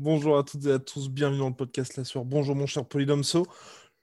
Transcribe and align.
Bonjour 0.00 0.36
à 0.36 0.42
toutes 0.42 0.66
et 0.66 0.72
à 0.72 0.80
tous, 0.80 1.08
bienvenue 1.08 1.38
dans 1.38 1.50
le 1.50 1.54
podcast 1.54 1.96
La 1.96 2.02
Soir. 2.02 2.24
Bonjour 2.24 2.56
mon 2.56 2.66
cher 2.66 2.84
Polydomso. 2.84 3.46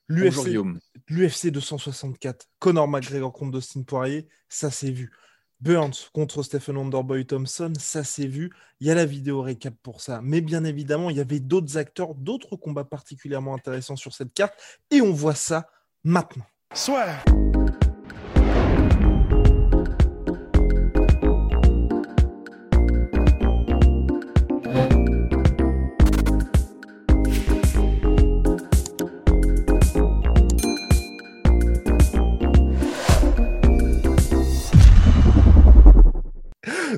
L'UFC 0.08 1.48
264, 1.48 2.48
Conor 2.60 2.88
McGregor 2.88 3.34
contre 3.34 3.58
Dustin 3.58 3.84
Poirier, 3.84 4.30
ça 4.48 4.72
s'est 4.72 4.92
vu. 4.92 5.12
Burns 5.60 6.10
contre 6.14 6.44
Stephen 6.44 6.78
Wonderboy 6.78 7.26
Thompson, 7.26 7.74
ça 7.78 8.06
s'est 8.06 8.26
vu. 8.26 8.52
Il 8.80 8.88
y 8.88 8.92
a 8.92 8.96
la 8.96 9.06
vidéo 9.06 9.42
récap 9.42 9.74
pour 9.84 10.00
ça. 10.00 10.22
Mais 10.24 10.40
bien 10.40 10.64
évidemment, 10.64 11.10
il 11.10 11.18
y 11.18 11.22
avait 11.22 11.42
d'autres 11.42 11.78
acteurs, 11.78 12.16
d'autres 12.16 12.56
combats 12.56 12.86
particulièrement 12.86 13.54
intéressants 13.54 13.98
sur 13.98 14.14
cette 14.14 14.34
carte. 14.34 14.54
Et 14.92 15.02
on 15.02 15.12
voit 15.12 15.36
ça 15.36 15.68
maintenant. 16.06 16.46
Soit. 16.74 17.18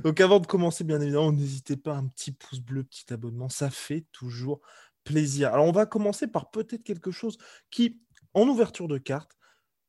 Donc 0.04 0.20
avant 0.20 0.40
de 0.40 0.48
commencer, 0.48 0.84
bien 0.84 1.00
évidemment, 1.00 1.32
n'hésitez 1.32 1.78
pas 1.78 1.96
un 1.96 2.08
petit 2.08 2.34
pouce 2.34 2.59
bleu, 2.59 2.84
petit 2.84 3.12
abonnement, 3.14 3.50
ça 3.50 3.70
fait 3.70 4.06
toujours 4.12 4.59
plaisir. 5.06 5.54
Alors 5.54 5.66
on 5.66 5.72
va 5.72 5.86
commencer 5.86 6.28
par 6.28 6.52
peut-être 6.52 6.84
quelque 6.84 7.12
chose 7.12 7.38
qui, 7.72 8.02
en 8.34 8.48
ouverture 8.48 8.88
de 8.88 8.98
carte, 8.98 9.38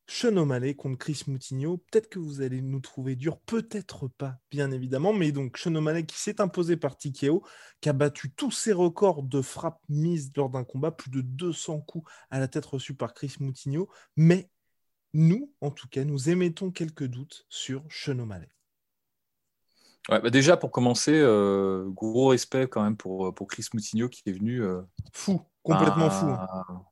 Sean 0.06 0.46
contre 0.76 0.98
Chris 0.98 1.22
Moutinho. 1.26 1.78
Peut-être 1.78 2.08
que 2.08 2.18
vous 2.18 2.42
allez 2.42 2.60
nous 2.60 2.80
trouver 2.80 3.16
dur, 3.16 3.38
peut-être 3.40 4.06
pas, 4.08 4.38
bien 4.50 4.70
évidemment. 4.70 5.12
Mais 5.12 5.32
donc, 5.32 5.56
Sean 5.56 5.74
qui 6.04 6.18
s'est 6.18 6.40
imposé 6.40 6.76
par 6.76 6.96
TKO, 6.96 7.42
qui 7.80 7.88
a 7.88 7.92
battu 7.92 8.30
tous 8.32 8.50
ses 8.50 8.72
records 8.72 9.22
de 9.22 9.40
frappes 9.40 9.82
mises 9.88 10.30
lors 10.36 10.50
d'un 10.50 10.64
combat, 10.64 10.90
plus 10.90 11.10
de 11.10 11.22
200 11.22 11.80
coups 11.80 12.10
à 12.30 12.38
la 12.38 12.48
tête 12.48 12.66
reçus 12.66 12.94
par 12.94 13.14
Chris 13.14 13.36
Moutinho. 13.40 13.88
Mais 14.16 14.50
nous, 15.14 15.52
en 15.60 15.70
tout 15.70 15.88
cas, 15.88 16.04
nous 16.04 16.28
émettons 16.28 16.70
quelques 16.70 17.06
doutes 17.06 17.46
sur 17.48 17.82
Sean. 17.88 18.28
Ouais, 20.10 20.20
bah 20.20 20.28
déjà, 20.30 20.56
pour 20.58 20.70
commencer, 20.70 21.12
euh, 21.14 21.88
gros 21.88 22.28
respect 22.28 22.66
quand 22.68 22.82
même 22.82 22.96
pour, 22.96 23.34
pour 23.34 23.46
Chris 23.46 23.66
Moutinho 23.72 24.08
qui 24.08 24.22
est 24.26 24.32
venu. 24.32 24.62
euh, 24.62 24.82
Fou, 25.12 25.40
complètement 25.62 26.10
fou. 26.10 26.26
hein. 26.26 26.84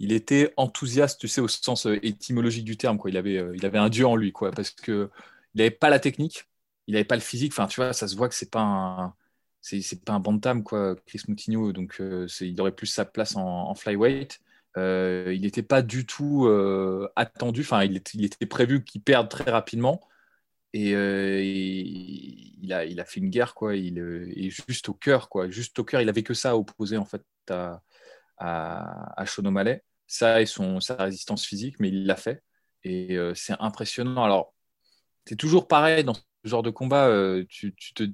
Il 0.00 0.12
était 0.12 0.52
enthousiaste, 0.56 1.20
tu 1.20 1.28
sais, 1.28 1.40
au 1.40 1.48
sens 1.48 1.86
euh, 1.86 1.98
étymologique 2.04 2.64
du 2.64 2.76
terme. 2.76 2.98
Quoi. 2.98 3.10
Il, 3.10 3.16
avait, 3.16 3.38
euh, 3.38 3.52
il 3.54 3.64
avait 3.64 3.78
un 3.78 3.88
dieu 3.88 4.06
en 4.06 4.16
lui, 4.16 4.32
quoi, 4.32 4.50
parce 4.50 4.70
que 4.70 5.10
il 5.54 5.58
n'avait 5.58 5.70
pas 5.70 5.90
la 5.90 6.00
technique, 6.00 6.48
il 6.88 6.94
n'avait 6.94 7.04
pas 7.04 7.14
le 7.14 7.20
physique. 7.20 7.52
Enfin, 7.52 7.68
tu 7.68 7.80
vois, 7.80 7.92
ça 7.92 8.08
se 8.08 8.16
voit 8.16 8.28
que 8.28 8.34
c'est 8.34 8.50
pas 8.50 8.62
un, 8.62 9.14
c'est, 9.60 9.80
c'est 9.80 10.04
pas 10.04 10.12
un 10.12 10.20
bantam, 10.20 10.64
quoi, 10.64 10.96
Chris 11.06 11.22
Moutinho. 11.28 11.72
Donc, 11.72 12.00
il 12.40 12.60
aurait 12.60 12.72
plus 12.72 12.86
sa 12.88 13.04
place 13.04 13.36
en, 13.36 13.44
en 13.70 13.74
flyweight. 13.76 14.40
Il 14.76 15.40
n'était 15.42 15.62
pas 15.62 15.82
du 15.82 16.06
tout 16.06 16.48
attendu. 17.16 17.60
Enfin, 17.62 17.82
il 17.84 17.96
était, 17.96 18.12
il 18.14 18.24
était 18.24 18.46
prévu 18.46 18.84
qu'il 18.84 19.02
perde 19.02 19.28
très 19.28 19.50
rapidement. 19.50 20.00
Et 20.74 20.94
euh, 20.94 21.40
il, 21.42 22.72
a, 22.72 22.84
il 22.84 23.00
a 23.00 23.04
fait 23.04 23.20
une 23.20 23.30
guerre, 23.30 23.54
quoi. 23.54 23.76
Il 23.76 23.98
euh, 24.00 24.30
est 24.36 24.50
juste 24.68 24.88
au 24.88 24.94
cœur, 24.94 25.28
quoi. 25.28 25.48
Juste 25.48 25.78
au 25.78 25.84
cœur. 25.84 26.00
Il 26.00 26.08
avait 26.08 26.22
que 26.22 26.34
ça 26.34 26.50
à 26.50 26.54
opposer, 26.56 26.96
en 26.96 27.04
fait, 27.06 27.22
à, 27.50 27.82
à, 28.38 29.22
à. 29.22 29.26
Ça 30.06 30.40
et 30.40 30.46
son, 30.46 30.80
sa 30.80 30.96
résistance 30.96 31.44
physique, 31.44 31.76
mais 31.80 31.88
il 31.88 32.06
l'a 32.06 32.16
fait. 32.16 32.42
Et 32.84 33.16
euh, 33.16 33.34
c'est 33.34 33.54
impressionnant. 33.60 34.24
Alors, 34.24 34.54
c'est 35.26 35.36
toujours 35.36 35.68
pareil 35.68 36.04
dans 36.04 36.14
ce 36.14 36.20
genre 36.44 36.62
de 36.62 36.70
combat. 36.70 37.08
euh, 37.08 37.44
tu, 37.48 37.74
tu 37.74 37.92
te, 37.94 38.04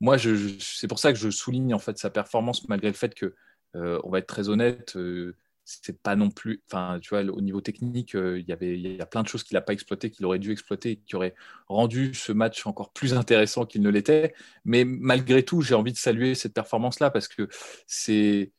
moi, 0.00 0.16
je, 0.16 0.58
c'est 0.58 0.88
pour 0.88 0.98
ça 0.98 1.12
que 1.12 1.18
je 1.18 1.30
souligne 1.30 1.74
en 1.74 1.78
fait 1.78 1.98
sa 1.98 2.10
performance, 2.10 2.68
malgré 2.68 2.88
le 2.88 2.94
fait 2.94 3.14
que, 3.14 3.34
euh, 3.76 4.00
on 4.04 4.10
va 4.10 4.18
être 4.18 4.26
très 4.26 4.48
honnête, 4.48 4.96
euh, 4.96 5.36
c'est 5.82 6.00
pas 6.02 6.16
non 6.16 6.30
plus. 6.30 6.62
Enfin, 6.66 6.98
tu 7.00 7.10
vois, 7.10 7.22
au 7.22 7.40
niveau 7.40 7.60
technique, 7.60 8.14
euh, 8.14 8.40
il 8.40 8.48
y 8.48 8.52
avait, 8.52 8.78
il 8.78 8.96
y 8.96 9.00
a 9.00 9.06
plein 9.06 9.22
de 9.22 9.28
choses 9.28 9.44
qu'il 9.44 9.54
n'a 9.54 9.60
pas 9.60 9.72
exploité, 9.72 10.10
qu'il 10.10 10.26
aurait 10.26 10.38
dû 10.38 10.50
exploiter, 10.52 10.96
qui 10.96 11.16
auraient 11.16 11.34
rendu 11.68 12.14
ce 12.14 12.32
match 12.32 12.66
encore 12.66 12.92
plus 12.92 13.14
intéressant 13.14 13.66
qu'il 13.66 13.82
ne 13.82 13.90
l'était. 13.90 14.34
Mais 14.64 14.84
malgré 14.84 15.44
tout, 15.44 15.62
j'ai 15.62 15.74
envie 15.74 15.92
de 15.92 15.98
saluer 15.98 16.34
cette 16.34 16.54
performance-là 16.54 17.10
parce 17.10 17.28
que 17.28 17.48
c'est, 17.86 18.52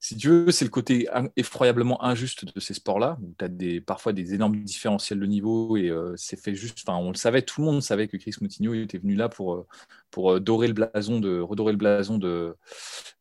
si 0.00 0.16
tu 0.16 0.28
veux, 0.28 0.50
c'est 0.52 0.64
le 0.64 0.70
côté 0.70 1.08
effroyablement 1.36 2.04
injuste 2.04 2.44
de 2.44 2.60
ces 2.60 2.72
sports-là, 2.74 3.18
où 3.20 3.34
tu 3.36 3.44
as 3.44 3.80
parfois 3.84 4.12
des 4.12 4.32
énormes 4.32 4.62
différentiels 4.62 5.18
de 5.18 5.26
niveau 5.26 5.76
et 5.76 5.88
euh, 5.90 6.14
c'est 6.16 6.40
fait 6.40 6.54
juste. 6.54 6.78
Enfin, 6.86 6.96
on 6.98 7.10
le 7.10 7.16
savait, 7.16 7.42
tout 7.42 7.60
le 7.60 7.66
monde 7.66 7.82
savait 7.82 8.06
que 8.06 8.16
Chris 8.16 8.34
Moutinho 8.40 8.74
était 8.74 8.98
venu 8.98 9.16
là 9.16 9.28
pour, 9.28 9.54
euh, 9.54 9.66
pour 10.12 10.32
euh, 10.32 10.38
le 10.38 10.72
blason 10.72 11.18
de, 11.18 11.40
redorer 11.40 11.72
le 11.72 11.78
blason 11.78 12.16
de, 12.16 12.56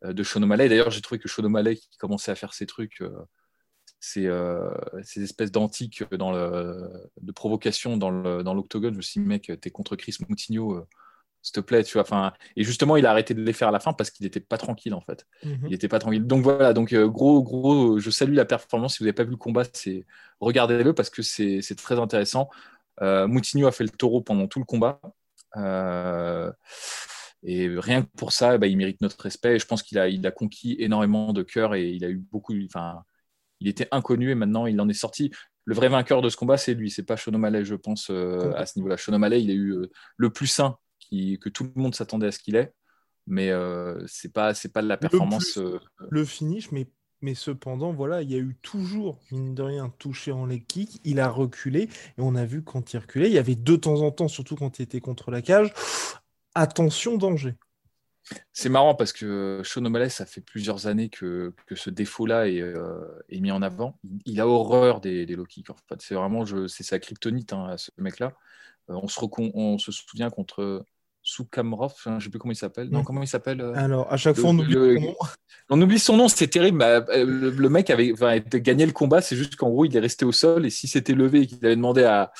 de 0.03 0.23
Sean. 0.23 0.41
D'ailleurs, 0.41 0.91
j'ai 0.91 1.01
trouvé 1.01 1.17
que 1.19 1.27
Sean 1.27 1.51
qui 1.73 1.97
commençait 1.97 2.31
à 2.31 2.35
faire 2.35 2.53
ces 2.53 2.67
trucs, 2.67 3.03
ces, 3.99 4.29
ces 5.03 5.23
espèces 5.23 5.51
d'antiques 5.51 6.03
de 6.11 7.31
provocation 7.31 7.97
dans 7.97 8.53
l'octogone, 8.53 8.93
je 8.93 8.97
me 8.97 9.01
suis 9.01 9.19
dit, 9.19 9.27
mec, 9.27 9.51
t'es 9.61 9.71
contre 9.71 9.95
Chris 9.95 10.17
Moutinho. 10.29 10.85
Euh, 11.47 11.51
s'il 11.53 11.53
te 11.53 11.59
plaît, 11.59 11.83
tu 11.83 11.93
vois. 11.93 12.01
Enfin, 12.01 12.33
et 12.55 12.63
justement, 12.63 12.97
il 12.97 13.05
a 13.05 13.11
arrêté 13.11 13.33
de 13.33 13.41
les 13.41 13.53
faire 13.53 13.69
à 13.69 13.71
la 13.71 13.79
fin 13.79 13.93
parce 13.93 14.11
qu'il 14.11 14.25
n'était 14.25 14.39
pas 14.39 14.57
tranquille, 14.57 14.93
en 14.93 15.01
fait. 15.01 15.25
Mhm. 15.43 15.59
Il 15.63 15.69
n'était 15.69 15.87
pas 15.87 15.99
tranquille. 15.99 16.25
Donc 16.25 16.43
voilà, 16.43 16.73
donc 16.73 16.93
euh, 16.93 17.07
gros, 17.07 17.41
gros, 17.41 17.99
je 17.99 18.09
salue 18.09 18.33
la 18.33 18.45
performance. 18.45 18.93
Si 18.93 18.99
vous 18.99 19.05
n'avez 19.05 19.13
pas 19.13 19.23
vu 19.23 19.31
le 19.31 19.37
combat, 19.37 19.63
c'est 19.73 20.05
regardez-le 20.39 20.93
parce 20.93 21.09
que 21.09 21.21
c'est 21.21 21.61
très 21.77 21.99
intéressant. 21.99 22.49
Euh, 23.01 23.27
Moutinho 23.27 23.67
a 23.67 23.71
fait 23.71 23.83
le 23.83 23.89
taureau 23.89 24.21
pendant 24.21 24.47
tout 24.47 24.59
le 24.59 24.65
combat. 24.65 24.99
Euh, 25.55 26.51
et 27.43 27.69
rien 27.77 28.03
que 28.03 28.09
pour 28.17 28.31
ça, 28.31 28.57
bah, 28.57 28.67
il 28.67 28.77
mérite 28.77 29.01
notre 29.01 29.21
respect. 29.21 29.55
Et 29.55 29.59
je 29.59 29.65
pense 29.65 29.83
qu'il 29.83 29.99
a, 29.99 30.07
il 30.07 30.25
a 30.25 30.31
conquis 30.31 30.75
énormément 30.79 31.33
de 31.33 31.43
cœur 31.43 31.75
et 31.75 31.89
il 31.89 32.03
a 32.03 32.09
eu 32.09 32.17
beaucoup. 32.17 32.53
Enfin, 32.65 33.03
il 33.59 33.67
était 33.67 33.87
inconnu 33.91 34.31
et 34.31 34.35
maintenant 34.35 34.65
il 34.65 34.79
en 34.81 34.89
est 34.89 34.93
sorti. 34.93 35.31
Le 35.65 35.75
vrai 35.75 35.89
vainqueur 35.89 36.21
de 36.21 36.29
ce 36.29 36.37
combat, 36.37 36.57
c'est 36.57 36.73
lui. 36.73 36.89
C'est 36.89 37.03
pas 37.03 37.17
Sean 37.17 37.33
O'Malley, 37.33 37.65
je 37.65 37.75
pense, 37.75 38.09
euh, 38.09 38.53
à 38.55 38.65
ce 38.65 38.79
niveau-là. 38.79 38.95
Sean 38.95 39.13
O'Malley, 39.13 39.43
il 39.43 39.51
a 39.51 39.53
eu 39.53 39.71
euh, 39.73 39.91
le 40.15 40.29
plus 40.29 40.47
sain 40.47 40.77
qui, 41.07 41.39
que 41.39 41.49
tout 41.49 41.63
le 41.63 41.81
monde 41.81 41.95
s'attendait 41.95 42.27
à 42.27 42.31
ce 42.31 42.39
qu'il 42.39 42.55
ait. 42.55 42.73
Mais 43.25 43.49
euh, 43.51 43.99
c'est 44.07 44.31
pas, 44.31 44.53
c'est 44.53 44.71
pas 44.71 44.81
de 44.81 44.87
la 44.87 44.97
performance. 44.97 45.53
plus. 45.53 45.61
euh, 45.61 45.79
le 46.09 46.23
finish, 46.23 46.71
mais, 46.71 46.87
mais 47.21 47.35
cependant, 47.35 47.91
voilà, 47.91 48.21
il 48.21 48.31
y 48.31 48.35
a 48.35 48.39
eu 48.39 48.55
toujours, 48.61 49.19
mine 49.31 49.53
de 49.53 49.63
rien, 49.63 49.93
touché 49.99 50.31
en 50.31 50.45
leg 50.45 50.65
kick. 50.65 51.01
Il 51.03 51.19
a 51.19 51.27
reculé 51.27 51.83
et 51.83 51.89
on 52.19 52.35
a 52.35 52.45
vu 52.45 52.63
quand 52.63 52.93
il 52.93 52.97
reculait, 52.97 53.27
il 53.27 53.33
y 53.33 53.37
avait 53.37 53.55
de 53.55 53.75
temps 53.75 54.01
en 54.01 54.11
temps, 54.11 54.29
surtout 54.29 54.55
quand 54.55 54.79
il 54.79 54.83
était 54.83 55.01
contre 55.01 55.29
la 55.29 55.41
cage, 55.41 55.73
attention, 56.55 57.17
danger. 57.17 57.55
C'est 58.51 58.69
marrant 58.69 58.95
parce 58.95 59.13
que 59.13 59.61
Sean 59.63 59.85
O'Malley, 59.85 60.09
ça 60.09 60.25
fait 60.25 60.41
plusieurs 60.41 60.87
années 60.87 61.09
que, 61.09 61.53
que 61.65 61.75
ce 61.75 61.89
défaut-là 61.89 62.49
est, 62.49 62.61
euh, 62.61 63.05
est 63.29 63.39
mis 63.39 63.51
en 63.51 63.61
avant. 63.61 63.99
Il, 64.25 64.39
a 64.41 64.47
horreur 64.47 64.99
des, 64.99 65.25
des 65.25 65.35
low 65.35 65.45
kicks. 65.45 65.69
En 65.69 65.75
fait. 65.87 66.01
C'est 66.01 66.15
vraiment 66.15 66.43
je, 66.45 66.67
c'est 66.67 66.83
sa 66.83 66.99
kryptonite, 66.99 67.53
hein, 67.53 67.65
à 67.65 67.77
ce 67.77 67.91
mec-là. 67.97 68.33
Euh, 68.89 68.99
on, 69.01 69.07
se 69.07 69.19
on 69.53 69.77
se 69.77 69.91
souvient 69.91 70.29
contre 70.29 70.85
Soukamrov, 71.29 71.91
hein, 71.91 71.95
je 72.05 72.09
ne 72.15 72.19
sais 72.21 72.29
plus 72.29 72.39
comment 72.39 72.53
il 72.53 72.55
s'appelle. 72.57 72.89
Non, 72.89 73.01
Mm. 73.01 73.03
comment 73.03 73.21
il 73.21 73.27
s'appelle 73.27 73.59
euh, 73.59 73.73
Alors, 73.75 74.11
à 74.11 74.15
chaque 74.17 74.37
Le- 74.37 74.41
fois, 74.41 74.51
on 74.51 74.59
oublie 74.59 74.73
le- 74.73 74.95
son 74.95 75.01
nom. 75.01 75.15
On 75.69 75.81
oublie 75.81 75.99
son 75.99 76.15
nom, 76.15 76.27
c'est 76.29 76.47
terrible. 76.47 76.77
Bah, 76.77 77.05
euh, 77.09 77.25
le, 77.25 77.49
le 77.49 77.69
mec 77.69 77.89
avait 77.89 78.13
enfin, 78.13 78.37
gagné 78.39 78.85
le 78.85 78.93
combat, 78.93 79.19
c'est 79.21 79.35
juste 79.35 79.57
qu'en 79.57 79.69
gros, 79.69 79.83
il 79.83 79.93
est 79.97 79.99
resté 79.99 80.23
au 80.23 80.31
sol 80.31 80.65
et 80.65 80.69
si 80.69 80.87
c'était 80.87 81.11
levé 81.13 81.41
et 81.41 81.47
qu'il 81.47 81.57
avait 81.65 81.75
demandé 81.75 82.05
à, 82.05 82.31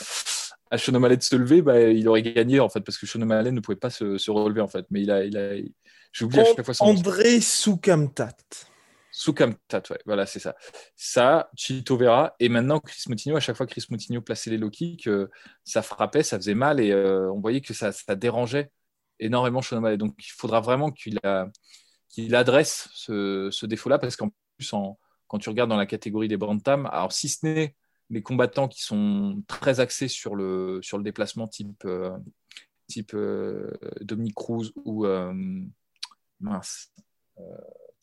à 0.72 0.78
de 0.78 0.82
se 1.24 1.36
lever, 1.36 1.62
bah, 1.62 1.78
il 1.82 2.08
aurait 2.08 2.22
gagné 2.22 2.62
en 2.62 2.70
fait 2.70 2.80
parce 2.80 2.98
que 2.98 3.06
Sean 3.06 3.22
O'Malley 3.22 3.52
ne 3.52 3.60
pouvait 3.60 3.76
pas 3.76 3.90
se, 3.90 4.18
se 4.18 4.32
relever 4.32 4.62
en 4.62 4.70
fait. 4.70 4.86
Mais 4.92 5.02
il 5.02 5.12
a, 5.12 5.26
il 5.26 5.38
a, 5.38 5.56
j'ai 6.14 6.24
oublié 6.24 6.42
à 6.42 6.46
chaque 6.56 6.64
fois 6.64 6.74
son 6.74 6.86
nom. 6.86 6.92
André 6.92 7.42
Soukamtat. 7.42 8.30
Soukamtat, 9.18 9.82
ouais, 9.90 10.00
voilà, 10.06 10.28
c'est 10.28 10.38
ça. 10.38 10.56
Ça, 10.96 11.50
Chito 11.56 11.98
Vera, 11.98 12.36
et 12.40 12.50
maintenant 12.50 12.80
Chris 12.80 13.02
Moutinho, 13.10 13.36
à 13.36 13.40
chaque 13.40 13.58
fois 13.58 13.66
que 13.66 13.72
Chris 13.72 13.88
Moutinho 13.90 14.22
plaçait 14.22 14.52
les 14.52 14.60
low 14.60 14.70
kicks, 14.70 15.08
euh, 15.08 15.28
ça 15.64 15.82
frappait, 15.82 16.22
ça 16.22 16.38
faisait 16.38 16.54
mal, 16.54 16.80
et 16.80 16.92
euh, 16.92 17.32
on 17.32 17.40
voyait 17.40 17.62
que 17.62 17.74
ça, 17.74 17.92
dérangeait 18.16 18.70
énormément 19.20 19.64
Sean 19.64 19.78
O'Malley. 19.78 19.98
Donc 19.98 20.14
il 20.20 20.32
faudra 20.32 20.60
vraiment 20.60 20.92
qu'il 20.92 21.20
qu'il 22.10 22.36
adresse 22.36 22.90
ce, 22.94 23.66
défaut-là, 23.66 23.98
parce 23.98 24.16
qu'en 24.18 24.30
plus, 24.56 24.72
quand 25.26 25.40
tu 25.40 25.50
regardes 25.50 25.72
dans 25.72 25.78
la 25.78 25.88
catégorie 25.88 26.28
des 26.28 26.38
bantam, 26.38 26.86
alors 26.86 27.12
si 27.12 27.28
ce 27.28 27.44
n'est 27.44 27.76
les 28.12 28.22
combattants 28.22 28.68
qui 28.68 28.84
sont 28.84 29.42
très 29.48 29.80
axés 29.80 30.10
sur 30.10 30.36
le, 30.36 30.80
sur 30.84 31.00
le 31.00 31.04
déplacement 31.04 31.48
type, 31.48 31.86
euh, 31.86 32.16
type 32.86 33.18
Dominique 34.02 34.36
Cruz 34.36 34.72
ou 34.86 35.08
mince, 36.40 36.94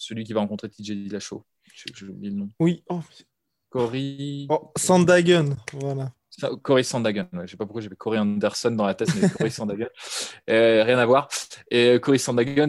celui 0.04 0.24
qui 0.24 0.32
va 0.32 0.40
rencontrer 0.40 0.68
TJ 0.68 0.92
Dillashaw. 0.92 1.44
J'ai 1.94 2.06
oublié 2.06 2.30
le 2.30 2.36
nom. 2.36 2.50
Oui. 2.60 2.84
Oh. 2.88 3.00
Cory. 3.74 4.46
Oh, 4.50 4.70
Sandagen, 4.76 5.56
voilà. 5.72 6.12
Cory 6.62 6.84
Sandagen, 6.84 7.28
je 7.32 7.38
ne 7.38 7.46
sais 7.46 7.56
pas 7.56 7.64
pourquoi 7.64 7.82
j'avais 7.82 7.96
Cory 7.96 8.18
Anderson 8.18 8.70
dans 8.70 8.86
la 8.86 8.94
tête, 8.94 9.08
mais 9.20 9.28
Cory 9.28 9.50
Sandagen, 9.50 9.88
euh, 10.48 10.84
rien 10.84 10.98
à 10.98 11.06
voir. 11.06 11.28
Et 11.72 11.98
Cory 12.00 12.20
Sandagen, 12.20 12.68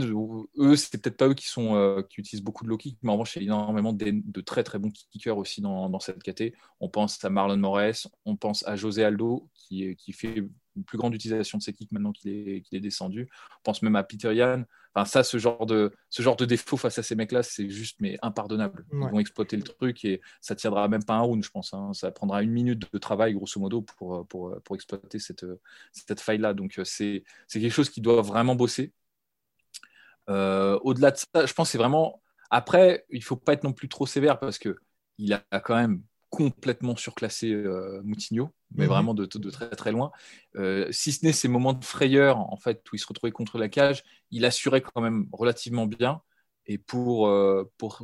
eux, 0.57 0.75
c'est 0.75 0.97
peut-être 0.97 1.17
pas 1.17 1.27
eux 1.27 1.35
qui, 1.35 1.47
sont, 1.47 1.75
euh, 1.75 2.01
qui 2.01 2.21
utilisent 2.21 2.43
beaucoup 2.43 2.63
de 2.63 2.69
low 2.69 2.77
kick, 2.77 2.97
mais 3.03 3.09
en 3.09 3.13
revanche, 3.13 3.35
il 3.35 3.43
y 3.43 3.45
a 3.45 3.45
énormément 3.45 3.93
de, 3.93 4.41
très 4.41 4.63
très 4.63 4.79
bons 4.79 4.89
kickers 4.89 5.37
aussi 5.37 5.61
dans, 5.61 5.89
dans 5.89 5.99
cette 5.99 6.23
caté. 6.23 6.55
On 6.79 6.89
pense 6.89 7.23
à 7.23 7.29
Marlon 7.29 7.57
Moraes, 7.57 8.07
on 8.25 8.35
pense 8.35 8.65
à 8.67 8.75
José 8.75 9.03
Aldo, 9.03 9.47
qui, 9.53 9.95
qui 9.95 10.11
fait 10.11 10.43
une 10.75 10.83
plus 10.83 10.97
grande 10.97 11.13
utilisation 11.13 11.57
de 11.57 11.63
ses 11.63 11.73
kicks 11.73 11.91
maintenant 11.91 12.11
qu'il 12.11 12.31
est, 12.31 12.61
qu'il 12.61 12.77
est 12.77 12.81
descendu. 12.81 13.29
On 13.59 13.63
pense 13.63 13.81
même 13.81 13.95
à 13.95 14.03
Peter 14.03 14.33
Yan. 14.33 14.63
Enfin, 14.93 15.05
ça, 15.05 15.23
ce 15.23 15.37
genre 15.37 15.65
de, 15.65 15.91
ce 16.09 16.21
genre 16.21 16.35
de 16.35 16.45
défaut 16.45 16.77
face 16.77 16.97
à 16.97 17.03
ces 17.03 17.15
mecs-là, 17.15 17.43
c'est 17.43 17.69
juste 17.69 17.97
mais 17.99 18.17
impardonnable. 18.21 18.85
Ils 18.93 18.99
vont 18.99 19.19
exploiter 19.19 19.57
le 19.57 19.63
truc 19.63 20.05
et 20.05 20.21
ça 20.39 20.55
tiendra 20.55 20.87
même 20.87 21.03
pas 21.03 21.15
un 21.15 21.21
round, 21.21 21.43
je 21.43 21.49
pense. 21.49 21.73
Hein. 21.73 21.91
Ça 21.93 22.11
prendra 22.11 22.43
une 22.43 22.51
minute 22.51 22.91
de 22.91 22.97
travail, 22.97 23.33
grosso 23.33 23.59
modo, 23.59 23.81
pour, 23.81 24.25
pour, 24.27 24.55
pour 24.63 24.75
exploiter 24.75 25.19
cette, 25.19 25.45
cette 25.91 26.21
faille-là. 26.21 26.53
Donc, 26.53 26.79
c'est, 26.85 27.23
c'est 27.47 27.59
quelque 27.59 27.73
chose 27.73 27.89
qui 27.89 28.01
doit 28.01 28.21
vraiment 28.21 28.55
bosser. 28.55 28.93
Euh, 30.29 30.79
au-delà 30.83 31.11
de 31.11 31.17
ça, 31.17 31.45
je 31.45 31.53
pense 31.53 31.67
que 31.67 31.71
c'est 31.73 31.77
vraiment. 31.77 32.21
Après, 32.49 33.05
il 33.09 33.23
faut 33.23 33.35
pas 33.35 33.53
être 33.53 33.63
non 33.63 33.73
plus 33.73 33.89
trop 33.89 34.05
sévère 34.05 34.39
parce 34.39 34.57
que 34.57 34.77
il 35.17 35.33
a 35.33 35.59
quand 35.59 35.75
même 35.75 36.03
complètement 36.29 36.95
surclassé 36.95 37.51
euh, 37.51 38.01
Moutinho, 38.03 38.49
mais 38.75 38.85
mhm. 38.85 38.89
vraiment 38.89 39.13
de, 39.13 39.25
très 39.25 39.69
très 39.69 39.91
loin. 39.91 40.11
Euh, 40.55 40.87
si 40.91 41.11
ce 41.11 41.25
n'est 41.25 41.31
ces 41.31 41.47
moments 41.47 41.73
de 41.73 41.83
frayeur, 41.83 42.39
en 42.39 42.57
fait, 42.57 42.83
où 42.91 42.95
il 42.95 42.99
se 42.99 43.07
retrouvait 43.07 43.31
contre 43.31 43.57
la 43.57 43.69
cage, 43.69 44.03
il 44.31 44.45
assurait 44.45 44.81
quand 44.81 45.01
même 45.01 45.27
relativement 45.31 45.85
bien. 45.85 46.21
Et 46.67 46.77
pour, 46.77 47.27
euh, 47.27 47.71
pour 47.77 48.01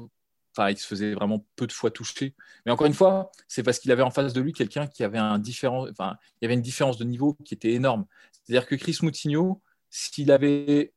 enfin, 0.55 0.69
il 0.69 0.77
se 0.77 0.85
faisait 0.85 1.13
vraiment 1.13 1.45
peu 1.55 1.67
de 1.67 1.71
fois 1.71 1.91
toucher. 1.91 2.35
Mais 2.65 2.71
encore 2.71 2.87
une 2.87 2.93
fois, 2.93 3.31
c'est 3.47 3.63
parce 3.63 3.79
qu'il 3.79 3.91
avait 3.91 4.03
en 4.03 4.11
face 4.11 4.33
de 4.33 4.41
lui 4.41 4.53
quelqu'un 4.53 4.87
qui 4.87 5.03
avait 5.03 5.17
un 5.17 5.39
différent, 5.39 5.87
enfin, 5.89 6.17
il 6.41 6.45
y 6.45 6.45
avait 6.45 6.55
une 6.55 6.61
différence 6.61 6.97
de 6.97 7.05
niveau 7.05 7.33
qui 7.45 7.53
était 7.53 7.71
énorme. 7.71 8.05
C'est-à-dire 8.31 8.67
que 8.67 8.75
Chris 8.75 8.99
Moutinho, 9.01 9.61
s'il 9.89 10.31
avait 10.31 10.93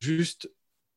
juste 0.00 0.50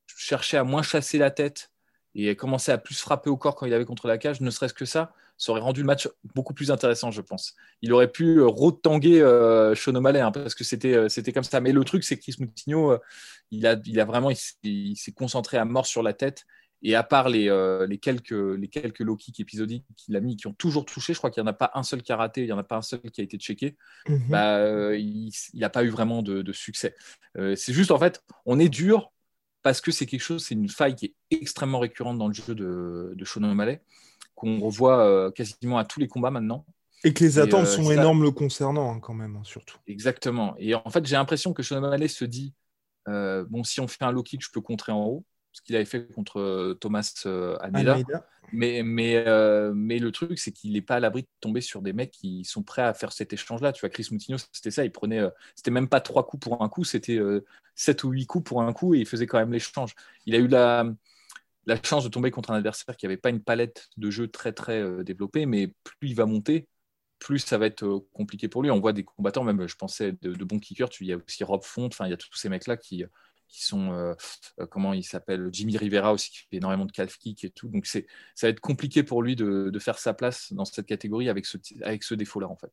cherché 0.08 0.58
à 0.58 0.64
moins 0.64 0.84
chasser 0.84 1.18
la 1.18 1.32
tête 1.32 1.72
et 2.16 2.36
commencé 2.36 2.72
à 2.72 2.78
plus 2.78 3.00
frapper 3.00 3.30
au 3.30 3.38
corps 3.38 3.56
quand 3.56 3.66
il 3.66 3.74
avait 3.74 3.86
contre 3.86 4.08
la 4.08 4.18
cage, 4.18 4.42
ne 4.42 4.50
serait-ce 4.50 4.74
que 4.74 4.86
ça, 4.86 5.14
ça 5.38 5.52
aurait 5.52 5.62
rendu 5.62 5.82
le 5.82 5.88
match 5.88 6.08
beaucoup 6.36 6.54
plus 6.54 6.72
intéressant, 6.72 7.12
je 7.12 7.22
pense. 7.22 7.56
Il 7.82 7.92
aurait 7.94 8.12
pu 8.12 8.40
euh, 8.40 8.48
retanguer 8.48 9.22
euh, 9.22 9.76
Sean 9.76 9.96
O'Malley, 9.96 10.22
hein, 10.22 10.32
parce 10.32 10.56
que 10.56 10.64
c'était, 10.64 10.94
euh, 10.94 11.10
c'était 11.10 11.34
comme 11.34 11.44
ça. 11.44 11.60
Mais 11.60 11.72
le 11.72 11.84
truc, 11.84 12.04
c'est 12.04 12.18
que 12.18 12.22
Chris 12.22 12.36
Moutinho, 12.40 12.92
euh, 12.92 13.00
il, 13.52 13.66
a, 13.68 13.76
il 13.86 14.00
a 14.00 14.06
vraiment, 14.06 14.30
il, 14.64 14.96
s'est 14.96 15.12
concentré 15.12 15.58
à 15.58 15.66
mort 15.66 15.86
sur 15.86 16.04
la 16.04 16.14
tête. 16.14 16.46
Et 16.86 16.96
à 16.96 17.04
part 17.04 17.30
les, 17.30 17.50
les 17.88 17.98
quelques, 17.98 18.32
les 18.32 18.68
quelques 18.68 19.00
low 19.00 19.16
kicks 19.16 19.40
épisodiques 19.40 19.86
qu'il 19.96 20.18
a 20.18 20.20
mis, 20.20 20.36
qui 20.36 20.48
ont 20.48 20.54
toujours 20.54 20.86
touché, 20.86 21.14
je 21.14 21.18
crois 21.18 21.32
qu'il 21.32 21.42
n'y 21.42 21.48
en 21.48 21.52
a 21.52 21.56
pas 21.56 21.72
un 21.76 21.84
seul 21.84 22.04
qui 22.04 22.12
a 22.12 22.18
raté, 22.18 22.42
il 22.42 22.48
n'y 22.48 22.52
en 22.52 22.58
a 22.58 22.64
pas 22.64 22.76
un 22.76 22.82
seul 22.82 23.00
qui 23.00 23.22
a 23.22 23.24
été 23.24 23.38
checké, 23.38 23.78
mhm. 24.10 24.28
bah, 24.28 24.94
il 24.94 25.32
n'a 25.54 25.70
pas 25.70 25.86
eu 25.86 25.88
vraiment 25.88 26.22
de, 26.22 26.42
de 26.42 26.52
succès. 26.52 26.94
c'est 27.36 27.72
juste, 27.72 27.92
en 27.92 28.00
fait, 28.00 28.22
on 28.46 28.60
est 28.60 28.68
dur 28.68 29.14
parce 29.62 29.80
que 29.80 29.92
c'est 29.92 30.06
quelque 30.06 30.20
chose, 30.20 30.44
c'est 30.44 30.56
une 30.56 30.68
faille 30.68 30.96
qui 30.96 31.06
est 31.06 31.16
extrêmement 31.32 31.80
récurrente 31.80 32.18
dans 32.18 32.28
le 32.28 32.34
jeu 32.34 32.54
de, 32.54 33.14
de 33.16 33.24
Sean 33.24 33.44
O'Malley 33.44 33.82
qu'on 34.36 34.60
revoit 34.60 35.06
euh, 35.06 35.32
quasiment 35.32 35.78
à 35.78 35.86
tous 35.86 36.00
les 36.00 36.08
combats 36.08 36.32
maintenant. 36.32 36.66
Et 37.04 37.14
que 37.14 37.24
les 37.24 37.40
attentes 37.40 37.66
euh, 37.66 37.66
sont 37.66 37.92
énormes 37.92 38.24
le 38.24 38.32
concernant, 38.32 38.94
hein, 38.94 39.00
quand 39.00 39.14
même, 39.14 39.36
hein, 39.36 39.44
surtout. 39.44 39.78
Exactement. 39.88 40.56
Et 40.58 40.74
en 40.74 40.90
fait, 40.90 41.06
j'ai 41.06 41.16
l'impression 41.16 41.54
que 41.54 41.62
Sean 41.62 41.84
O'Malley 41.84 42.08
se 42.08 42.26
dit 42.26 42.54
euh, 43.10 43.46
bon, 43.50 43.64
si 43.64 43.82
on 43.82 43.88
fait 43.88 44.04
un 44.04 44.12
low 44.12 44.24
kick, 44.24 44.44
je 44.44 44.50
peux 44.52 44.62
contrer 44.62 44.94
en 44.94 45.04
haut, 45.04 45.26
ce 45.52 45.62
qu'il 45.62 45.76
avait 45.76 45.86
fait 45.86 46.08
contre 46.14 46.78
Thomas 46.80 47.26
Almeida. 47.60 47.98
Mais, 48.52 48.84
mais, 48.84 49.26
mais 49.74 50.00
le 50.00 50.12
truc, 50.12 50.40
c'est 50.40 50.52
qu'il 50.52 50.74
n'est 50.74 50.82
pas 50.82 50.96
à 50.96 51.00
l'abri 51.00 51.24
de 51.24 51.28
tomber 51.42 51.60
sur 51.60 51.82
des 51.82 51.92
mecs 51.92 52.12
qui 52.12 52.46
sont 52.46 52.64
prêts 52.64 52.84
à 52.84 52.94
faire 52.94 53.12
cet 53.12 53.34
échange-là. 53.34 53.74
Tu 53.74 53.82
vois, 53.82 53.90
Chris 53.90 54.08
Moutinho, 54.12 54.38
c'était 54.52 54.72
ça. 54.72 54.86
Il 54.86 54.92
prenait, 54.92 55.22
c'était 55.56 55.72
même 55.72 55.90
pas 55.90 56.00
trois 56.02 56.26
coups 56.26 56.42
pour 56.42 56.62
un 56.62 56.70
coup, 56.70 56.84
c'était 56.84 57.20
sept 57.76 58.04
ou 58.04 58.12
huit 58.12 58.28
coups 58.28 58.48
pour 58.48 58.62
un 58.62 58.72
coup 58.72 58.96
et 58.96 59.00
il 59.00 59.06
faisait 59.06 59.28
quand 59.28 59.40
même 59.40 59.52
l'échange. 59.52 59.94
Il 60.26 60.36
a 60.36 60.38
eu 60.38 60.48
la, 60.48 60.86
la 61.66 61.82
chance 61.82 62.04
de 62.04 62.10
tomber 62.10 62.32
contre 62.32 62.52
un 62.52 62.56
adversaire 62.56 62.96
qui 62.98 63.06
n'avait 63.06 63.18
pas 63.18 63.30
une 63.30 63.42
palette 63.42 63.90
de 63.98 64.10
jeu 64.10 64.28
très 64.28 64.52
très 64.52 64.82
euh, 64.82 65.04
développée, 65.04 65.46
mais 65.46 65.74
plus 65.84 66.10
il 66.10 66.16
va 66.16 66.26
monter, 66.26 66.68
plus 67.20 67.40
ça 67.40 67.58
va 67.58 67.68
être 67.68 67.86
euh, 67.86 68.00
compliqué 68.14 68.48
pour 68.48 68.64
lui. 68.64 68.72
On 68.72 68.80
voit 68.80 68.94
des 68.94 69.04
combattants, 69.04 69.44
même 69.44 69.68
je 69.68 69.76
pensais 69.76 70.14
de, 70.22 70.44
bons 70.44 70.60
kickers, 70.60 70.90
il 71.00 71.08
y 71.08 71.14
a 71.14 71.18
aussi 71.18 71.44
Rob 71.44 71.64
Font, 71.64 71.88
enfin 71.88 72.06
il 72.06 72.12
y 72.12 72.14
a 72.14 72.18
tous 72.18 72.34
ces 72.36 72.50
mecs-là 72.50 72.78
qui, 72.78 73.06
qui 73.48 73.64
sont, 73.64 73.94
euh, 73.94 74.14
comment 74.70 74.94
il 74.94 75.04
s'appelle, 75.04 75.50
Jimmy 75.52 75.78
Rivera 75.78 76.12
aussi, 76.12 76.32
qui 76.32 76.38
fait 76.40 76.58
énormément 76.58 76.86
de 76.86 76.92
calf 76.92 77.18
kick 77.18 77.44
et 77.44 77.50
tout. 77.50 77.70
Donc 77.70 77.86
c'est, 77.86 78.08
ça 78.36 78.48
va 78.48 78.52
être 78.52 78.60
compliqué 78.60 79.04
pour 79.04 79.22
lui 79.22 79.36
de, 79.36 79.80
faire 79.80 80.00
sa 80.00 80.14
place 80.14 80.52
dans 80.54 80.66
cette 80.66 80.86
catégorie 80.86 81.30
avec 81.30 81.46
ce, 81.46 81.58
avec 81.82 82.04
ce 82.04 82.16
défaut-là 82.16 82.50
en 82.50 82.58
fait. 82.58 82.72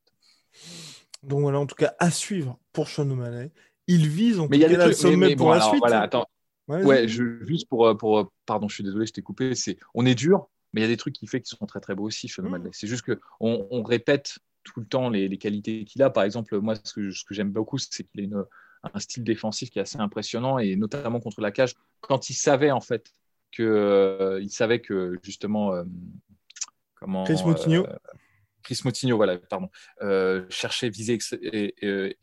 Donc 1.23 1.41
voilà, 1.41 1.61
en 1.61 1.67
tout 1.67 1.75
cas, 1.75 1.95
à 1.99 2.11
suivre 2.11 2.59
pour 2.73 2.89
Sean 2.89 3.09
O'Malley. 3.11 3.51
Il 3.87 4.09
vise 4.09 4.41
en 4.41 4.49
tout 4.49 4.59
cas 4.59 4.87
le 4.87 4.93
sommet 4.93 5.37
pour 5.37 5.51
la 5.51 5.61
suite. 5.61 5.81
Voilà, 5.81 6.03
attends, 6.03 6.27
Ouais, 6.71 7.09
juste 7.09 7.69
pour, 7.69 7.87
euh, 7.87 7.95
pour, 7.95 8.19
euh, 8.19 8.25
Pardon, 8.47 8.69
je 8.69 8.75
suis 8.75 8.85
désolé, 8.85 9.07
je 9.07 9.13
t'ai 9.13 9.23
coupé. 9.23 9.55
C'est, 9.55 9.79
on 9.95 10.07
est 10.07 10.15
dur, 10.15 10.49
mais 10.73 10.81
il 10.81 10.85
y 10.85 10.87
a 10.87 10.89
des 10.89 10.97
trucs 10.97 11.15
qui 11.15 11.27
fait 11.27 11.41
qui 11.41 11.55
sont 11.55 11.67
très 11.67 11.81
très 11.81 11.95
beaux 11.95 12.05
aussi, 12.05 12.27
mmh. 12.27 12.69
C'est 12.73 12.87
juste 12.87 13.05
qu'on 13.05 13.67
on 13.71 13.83
répète 13.83 14.39
tout 14.63 14.81
le 14.81 14.87
temps 14.87 15.09
les, 15.09 15.29
les 15.29 15.39
qualités 15.39 15.85
qu'il 15.85 16.03
a. 16.03 16.11
Par 16.11 16.25
exemple, 16.25 16.59
moi, 16.61 16.75
ce 16.83 16.93
que, 16.93 17.11
ce 17.11 17.25
que 17.25 17.35
j'aime 17.35 17.51
beaucoup, 17.51 17.79
c'est 17.79 18.05
qu'il 18.05 18.21
a 18.21 18.25
une, 18.25 18.45
un 18.95 18.99
style 18.99 19.25
défensif 19.25 19.71
qui 19.71 19.79
est 19.79 19.83
assez 19.83 19.99
impressionnant, 19.99 20.59
et 20.59 20.77
notamment 20.77 21.21
contre 21.21 21.41
la 21.41 21.51
cage, 21.51 21.75
quand 22.01 22.31
il 22.31 22.35
savait 22.35 22.71
en 22.71 22.81
fait 22.81 23.13
que, 23.53 23.63
euh, 23.63 24.41
il 24.41 24.51
savait 24.51 24.81
que 24.81 25.19
justement, 25.23 25.73
comment. 26.95 27.25
Chris 27.25 27.43
Moutinho. 27.45 27.87
Chris 28.63 28.83
Moutinho, 28.85 29.17
voilà, 29.17 29.39
pardon, 29.39 29.71
cherchait, 30.51 30.91
viser 30.91 31.19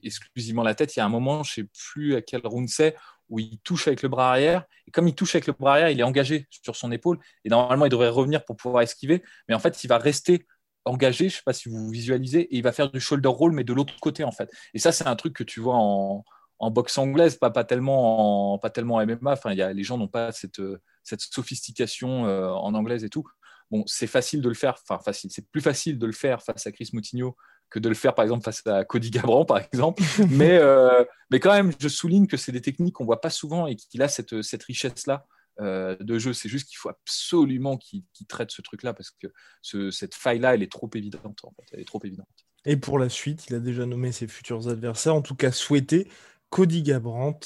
exclusivement 0.03 0.63
la 0.63 0.75
tête. 0.75 0.95
Il 0.95 0.99
y 0.99 1.01
a 1.01 1.05
un 1.05 1.09
moment, 1.09 1.44
je 1.44 1.61
ne 1.61 1.65
sais 1.65 1.69
plus 1.73 2.15
à 2.15 2.21
quel 2.21 2.45
round 2.45 2.69
c'est, 2.69 2.95
où 3.29 3.39
il 3.39 3.59
touche 3.59 3.88
avec 3.88 4.01
le 4.01 4.09
bras 4.09 4.31
arrière. 4.31 4.65
Et 4.88 4.91
comme 4.91 5.07
il 5.07 5.15
touche 5.15 5.35
avec 5.35 5.47
le 5.47 5.53
bras 5.53 5.74
arrière, 5.74 5.89
il 5.89 6.00
est 6.00 6.03
engagé 6.03 6.47
sur 6.50 6.75
son 6.75 6.91
épaule. 6.91 7.19
Et 7.44 7.50
normalement, 7.50 7.85
il 7.85 7.89
devrait 7.89 8.09
revenir 8.09 8.45
pour 8.45 8.56
pouvoir 8.56 8.83
esquiver. 8.83 9.24
Mais 9.47 9.56
en 9.56 9.59
fait, 9.59 9.83
il 9.83 9.88
va 9.88 9.97
rester 9.97 10.45
engagé. 10.85 11.29
Je 11.29 11.35
ne 11.35 11.38
sais 11.38 11.44
pas 11.45 11.53
si 11.53 11.69
vous 11.69 11.89
visualisez. 11.89 12.41
Et 12.41 12.57
il 12.57 12.63
va 12.63 12.71
faire 12.71 12.91
du 12.91 13.00
shoulder 13.00 13.29
roll, 13.29 13.51
mais 13.51 13.63
de 13.63 13.74
l'autre 13.74 14.00
côté, 14.00 14.24
en 14.24 14.31
fait. 14.31 14.50
Et 14.74 14.79
ça, 14.79 14.91
c'est 14.91 15.07
un 15.07 15.15
truc 15.15 15.33
que 15.33 15.44
tu 15.44 15.59
vois 15.59 15.75
en, 15.75 16.24
boxe 16.71 16.97
anglaise, 16.97 17.35
pas, 17.35 17.51
tellement 17.63 18.53
en, 18.53 18.59
pas 18.59 18.69
tellement 18.69 18.95
en 18.95 19.06
MMA. 19.06 19.33
Enfin, 19.33 19.53
les 19.53 19.83
gens 19.83 19.97
n'ont 19.97 20.07
pas 20.07 20.31
cette, 20.31 20.62
cette 21.04 21.21
sophistication 21.21 22.25
euh, 22.25 22.49
en 22.49 22.73
anglaise 22.73 23.04
et 23.04 23.09
tout. 23.09 23.25
Bon, 23.69 23.83
c'est 23.85 24.07
facile 24.07 24.42
de 24.42 24.47
le 24.47 24.56
faire. 24.56 24.75
Enfin. 24.90 25.11
C'est 25.11 25.49
plus 25.49 25.61
facile 25.61 25.99
de 25.99 26.06
le 26.06 26.13
faire 26.13 26.42
face 26.42 26.66
à 26.66 26.71
Chris 26.71 26.90
Moutinho 26.94 27.35
que 27.69 27.80
de 27.80 27.90
le 27.90 27.95
faire 27.95 28.16
par 28.16 28.24
exemple 28.24 28.44
face 28.44 28.66
à 28.66 28.86
Cody 28.86 29.12
Gabran 29.12 29.45
par 29.45 29.59
exemple. 29.59 30.04
mais, 30.30 30.57
euh, 30.57 31.04
mais 31.31 31.40
quand 31.40 31.54
même, 31.54 31.71
je 31.80 31.88
souligne 31.88 32.28
que 32.28 32.38
c'est 32.38 32.52
des 32.52 32.62
techniques 32.62 32.95
qu'on 32.95 33.06
voit 33.06 33.21
pas 33.21 33.30
souvent 33.30 33.68
et 33.68 33.76
qu'il 33.76 34.02
a 34.02 34.07
cette, 34.07 34.42
cette 34.42 34.64
richesse-là 34.64 35.26
euh, 35.59 35.95
de 36.00 36.19
jeu. 36.19 36.33
C'est 36.33 36.50
juste 36.50 36.68
qu'il 36.68 36.78
faut 36.78 36.90
absolument 36.90 37.78
qu'il 37.78 38.04
traite 38.28 38.52
ce 38.52 38.62
truc-là 38.62 38.94
parce 38.94 39.12
que 39.12 39.28
ce, 39.62 39.92
cette 39.92 40.16
faille-là, 40.16 40.54
elle 40.54 40.64
est 40.64 40.71
trop 40.71 40.90
évidente. 40.94 41.40
En 41.44 41.52
fait. 41.52 41.68
Elle 41.74 41.80
est 41.81 41.88
trop 41.88 42.02
évidente. 42.04 42.28
Et 42.66 42.78
pour 42.78 43.00
la 43.00 43.09
suite, 43.09 43.47
il 43.50 43.56
a 43.56 43.59
déjà 43.59 43.86
nommé 43.86 44.12
ses 44.12 44.28
futurs 44.28 44.68
adversaires, 44.68 45.16
en 45.16 45.21
tout 45.21 45.36
cas 45.36 45.52
souhaité 45.52 46.09
Cody 46.50 46.83
Gabrant, 46.83 47.40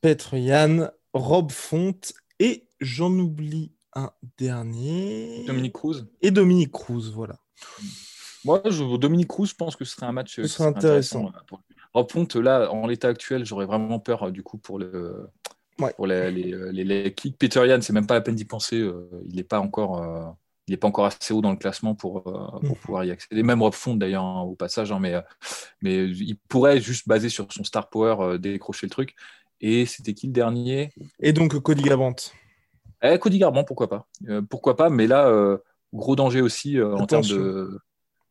Petre 0.00 0.34
Yann, 0.34 0.90
Rob 1.12 1.50
Font 1.50 2.00
et 2.38 2.66
j'en 2.80 3.12
oublie 3.12 3.72
un 3.94 4.10
dernier. 4.38 5.44
Dominique 5.46 5.74
Cruz. 5.74 6.06
Et 6.22 6.30
Dominique 6.30 6.72
Cruz, 6.72 7.12
voilà. 7.14 7.38
Moi, 8.44 8.62
je, 8.68 8.96
Dominique 8.96 9.28
Cruz, 9.28 9.46
je 9.46 9.54
pense 9.54 9.76
que 9.76 9.84
ce 9.84 9.94
serait 9.94 10.06
un 10.06 10.12
match 10.12 10.36
ce 10.36 10.46
serait 10.46 10.68
intéressant. 10.68 11.28
intéressant. 11.28 12.40
là, 12.40 12.72
en 12.72 12.86
l'état 12.86 13.08
actuel, 13.08 13.44
j'aurais 13.44 13.66
vraiment 13.66 13.98
peur 13.98 14.24
euh, 14.24 14.30
du 14.30 14.42
coup 14.42 14.58
pour 14.58 14.78
le. 14.78 15.28
Pour 15.96 16.06
les, 16.06 16.30
les, 16.30 16.52
euh, 16.52 16.70
les, 16.70 17.12
kicks. 17.12 17.36
Peter 17.36 17.66
Yan, 17.66 17.80
c'est 17.80 17.92
même 17.92 18.06
pas 18.06 18.14
la 18.14 18.20
peine 18.20 18.36
d'y 18.36 18.44
penser. 18.44 18.78
Euh, 18.78 19.08
il 19.28 19.36
n'est 19.36 19.42
pas 19.42 19.58
encore, 19.58 20.36
il 20.68 20.74
est 20.74 20.76
pas 20.76 20.86
encore 20.86 21.06
assez 21.06 21.34
haut 21.34 21.40
dans 21.40 21.50
le 21.50 21.56
classement 21.56 21.94
pour, 21.96 22.22
pour 22.22 22.62
mm. 22.62 22.76
pouvoir 22.76 23.04
y 23.04 23.10
accéder. 23.10 23.42
Même 23.42 23.62
Rob 23.62 23.72
Font 23.72 23.96
d'ailleurs 23.96 24.22
hein, 24.22 24.42
au 24.42 24.54
passage, 24.54 24.92
hein, 24.92 24.98
mais, 25.00 25.14
mais 25.80 26.08
il 26.08 26.36
pourrait 26.48 26.80
juste 26.80 27.08
baser 27.08 27.30
sur 27.30 27.52
son 27.52 27.64
star 27.64 27.88
power 27.88 28.38
décrocher 28.38 28.86
le 28.86 28.90
truc. 28.90 29.16
Et 29.60 29.86
c'était 29.86 30.14
qui 30.14 30.26
le 30.26 30.32
dernier? 30.32 30.92
Et 31.20 31.32
donc 31.32 31.58
Cody 31.60 31.82
Garbrandt. 31.82 32.32
Eh, 33.02 33.18
Cody 33.18 33.38
Garbrandt, 33.38 33.66
pourquoi 33.66 33.88
pas 33.88 34.06
Pourquoi 34.50 34.76
pas 34.76 34.88
Mais 34.88 35.08
là, 35.08 35.58
gros 35.92 36.14
danger 36.14 36.42
aussi 36.42 36.80
en 36.80 37.06
termes 37.06 37.24
de 37.24 37.80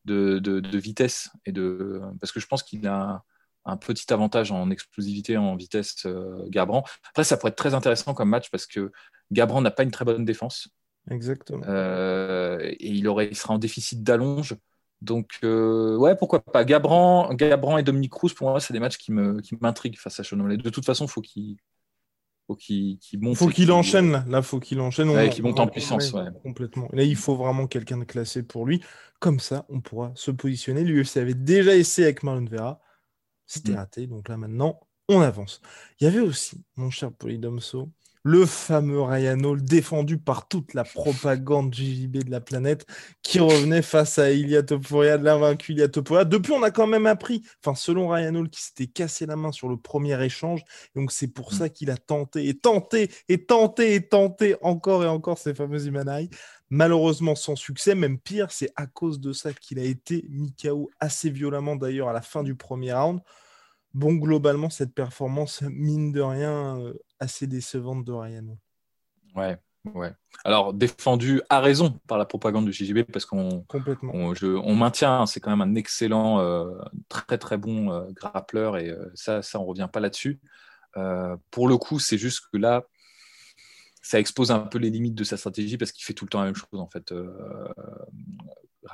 de, 0.04 0.76
vitesse 0.76 1.30
et 1.46 1.52
de 1.52 2.00
parce 2.20 2.32
que 2.32 2.40
je 2.40 2.46
pense 2.46 2.62
qu'il 2.62 2.86
a 2.86 3.22
un 3.64 3.76
petit 3.76 4.12
avantage 4.12 4.50
en 4.50 4.70
explosivité, 4.70 5.36
en 5.36 5.54
vitesse, 5.54 6.04
euh, 6.06 6.44
Gabran. 6.48 6.82
Après, 7.10 7.22
ça 7.22 7.36
pourrait 7.36 7.50
être 7.50 7.56
très 7.56 7.74
intéressant 7.74 8.12
comme 8.12 8.28
match 8.28 8.50
parce 8.50 8.66
que 8.66 8.90
Gabran 9.30 9.60
n'a 9.60 9.70
pas 9.70 9.84
une 9.84 9.92
très 9.92 10.04
bonne 10.04 10.24
défense. 10.24 10.68
Exactement. 11.10 11.62
Euh, 11.68 12.58
et 12.62 12.88
il, 12.88 13.06
aurait, 13.06 13.28
il 13.28 13.36
sera 13.36 13.54
en 13.54 13.58
déficit 13.58 14.02
d'allonge. 14.02 14.56
Donc, 15.00 15.38
ouais, 15.42 16.16
pourquoi 16.16 16.44
pas. 16.44 16.64
Gabran, 16.64 17.32
Gabran 17.34 17.78
et 17.78 17.82
Dominique 17.82 18.12
Cruz, 18.12 18.34
pour 18.34 18.50
moi, 18.50 18.60
c'est 18.60 18.72
des 18.72 18.80
matchs 18.80 18.98
qui 18.98 19.12
m'intriguent 19.12 19.98
face 19.98 20.20
à 20.20 20.24
Sean 20.24 20.36
De 20.36 20.70
toute 20.70 20.84
façon, 20.84 21.06
il 21.36 21.56
faut 22.52 22.56
qu'il 22.56 22.94
faut 22.94 23.00
qu'il 23.00 23.20
monte. 23.20 23.36
Faut 23.36 23.48
qu'il 23.48 23.72
enchaîne 23.72 24.12
là. 24.12 24.24
Là, 24.28 24.42
faut 24.42 24.60
qu'il 24.60 24.80
enchaîne. 24.80 25.10
Ouais, 25.10 25.30
qu'il 25.30 25.42
monte 25.42 25.60
en 25.60 25.66
puissance. 25.66 26.14
Complètement. 26.42 26.88
Là, 26.92 27.02
il 27.02 27.16
faut 27.16 27.36
vraiment 27.36 27.66
quelqu'un 27.66 27.98
de 27.98 28.04
classé 28.04 28.42
pour 28.42 28.66
lui. 28.66 28.82
Comme 29.20 29.40
ça, 29.40 29.64
on 29.68 29.80
pourra 29.80 30.12
se 30.14 30.30
positionner. 30.30 30.82
L'UFC 30.84 31.18
avait 31.18 31.34
déjà 31.34 31.76
essayé 31.76 32.06
avec 32.06 32.22
Marlon 32.22 32.44
Vera. 32.44 32.80
C'était 33.46 33.72
mm. 33.72 33.76
raté. 33.76 34.06
Donc 34.06 34.28
là, 34.28 34.36
maintenant, 34.36 34.80
on 35.08 35.20
avance. 35.20 35.60
Il 36.00 36.04
y 36.04 36.06
avait 36.06 36.20
aussi, 36.20 36.62
mon 36.76 36.90
cher 36.90 37.12
Polydomso, 37.12 37.90
le 38.24 38.46
fameux 38.46 39.02
Ryan 39.02 39.42
Hall 39.42 39.62
défendu 39.62 40.18
par 40.18 40.46
toute 40.46 40.74
la 40.74 40.84
propagande 40.84 41.74
JJB 41.74 42.24
de 42.24 42.30
la 42.30 42.40
planète 42.40 42.86
qui 43.22 43.40
revenait 43.40 43.82
face 43.82 44.18
à 44.18 44.30
Ilia 44.30 44.62
Topuria, 44.62 45.18
de 45.18 45.24
l'invaincu 45.24 45.72
Ilia 45.72 45.88
Topuria. 45.88 46.24
Depuis, 46.24 46.52
on 46.52 46.62
a 46.62 46.70
quand 46.70 46.86
même 46.86 47.06
appris, 47.06 47.42
enfin, 47.64 47.74
selon 47.74 48.08
Ryan 48.08 48.34
Hall, 48.36 48.48
qui 48.48 48.62
s'était 48.62 48.86
cassé 48.86 49.26
la 49.26 49.34
main 49.34 49.50
sur 49.50 49.68
le 49.68 49.76
premier 49.76 50.22
échange. 50.24 50.62
Donc, 50.94 51.10
c'est 51.10 51.28
pour 51.28 51.52
mm. 51.52 51.56
ça 51.56 51.68
qu'il 51.68 51.90
a 51.90 51.96
tenté 51.96 52.48
et 52.48 52.56
tenté 52.56 53.10
et 53.28 53.44
tenté 53.44 53.94
et 53.94 54.08
tenté 54.08 54.56
encore 54.62 55.02
et 55.02 55.08
encore 55.08 55.38
ces 55.38 55.54
fameux 55.54 55.84
Imanai. 55.86 56.30
Malheureusement, 56.70 57.34
sans 57.34 57.56
succès, 57.56 57.94
même 57.94 58.18
pire, 58.18 58.50
c'est 58.50 58.70
à 58.76 58.86
cause 58.86 59.20
de 59.20 59.32
ça 59.32 59.52
qu'il 59.52 59.78
a 59.78 59.84
été 59.84 60.24
mis 60.30 60.54
KO 60.54 60.90
assez 61.00 61.28
violemment 61.28 61.76
d'ailleurs 61.76 62.08
à 62.08 62.12
la 62.12 62.22
fin 62.22 62.42
du 62.42 62.54
premier 62.54 62.92
round. 62.92 63.20
Bon, 63.94 64.14
globalement, 64.14 64.70
cette 64.70 64.94
performance, 64.94 65.62
mine 65.62 66.12
de 66.12 66.20
rien, 66.20 66.78
euh, 66.78 66.94
assez 67.20 67.46
décevante 67.46 68.04
de 68.04 68.12
Ryan. 68.12 68.56
Ouais, 69.34 69.58
ouais. 69.94 70.12
Alors, 70.44 70.72
défendu 70.72 71.42
à 71.50 71.60
raison 71.60 72.00
par 72.06 72.16
la 72.16 72.24
propagande 72.24 72.64
du 72.64 72.72
JJB, 72.72 73.02
parce 73.12 73.26
qu'on 73.26 73.66
on, 73.74 74.74
maintient, 74.74 75.20
hein, 75.20 75.26
c'est 75.26 75.40
quand 75.40 75.54
même 75.54 75.60
un 75.60 75.74
excellent, 75.74 76.40
euh, 76.40 76.70
très 77.08 77.36
très 77.36 77.58
bon 77.58 77.92
euh, 77.92 78.10
grappleur, 78.12 78.78
et 78.78 78.94
ça, 79.14 79.42
ça, 79.42 79.60
on 79.60 79.66
revient 79.66 79.88
pas 79.92 80.00
là-dessus. 80.00 80.40
pour 81.50 81.68
le 81.68 81.76
coup, 81.76 81.98
c'est 81.98 82.18
juste 82.18 82.46
que 82.50 82.56
là, 82.56 82.84
ça 84.00 84.18
expose 84.18 84.50
un 84.50 84.60
peu 84.60 84.78
les 84.78 84.90
limites 84.90 85.14
de 85.14 85.22
sa 85.22 85.36
stratégie 85.36 85.76
parce 85.76 85.92
qu'il 85.92 86.04
fait 86.04 86.12
tout 86.12 86.24
le 86.24 86.30
temps 86.30 86.40
la 86.40 86.46
même 86.46 86.56
chose 86.56 86.80
en 86.80 86.88
fait. 86.88 87.12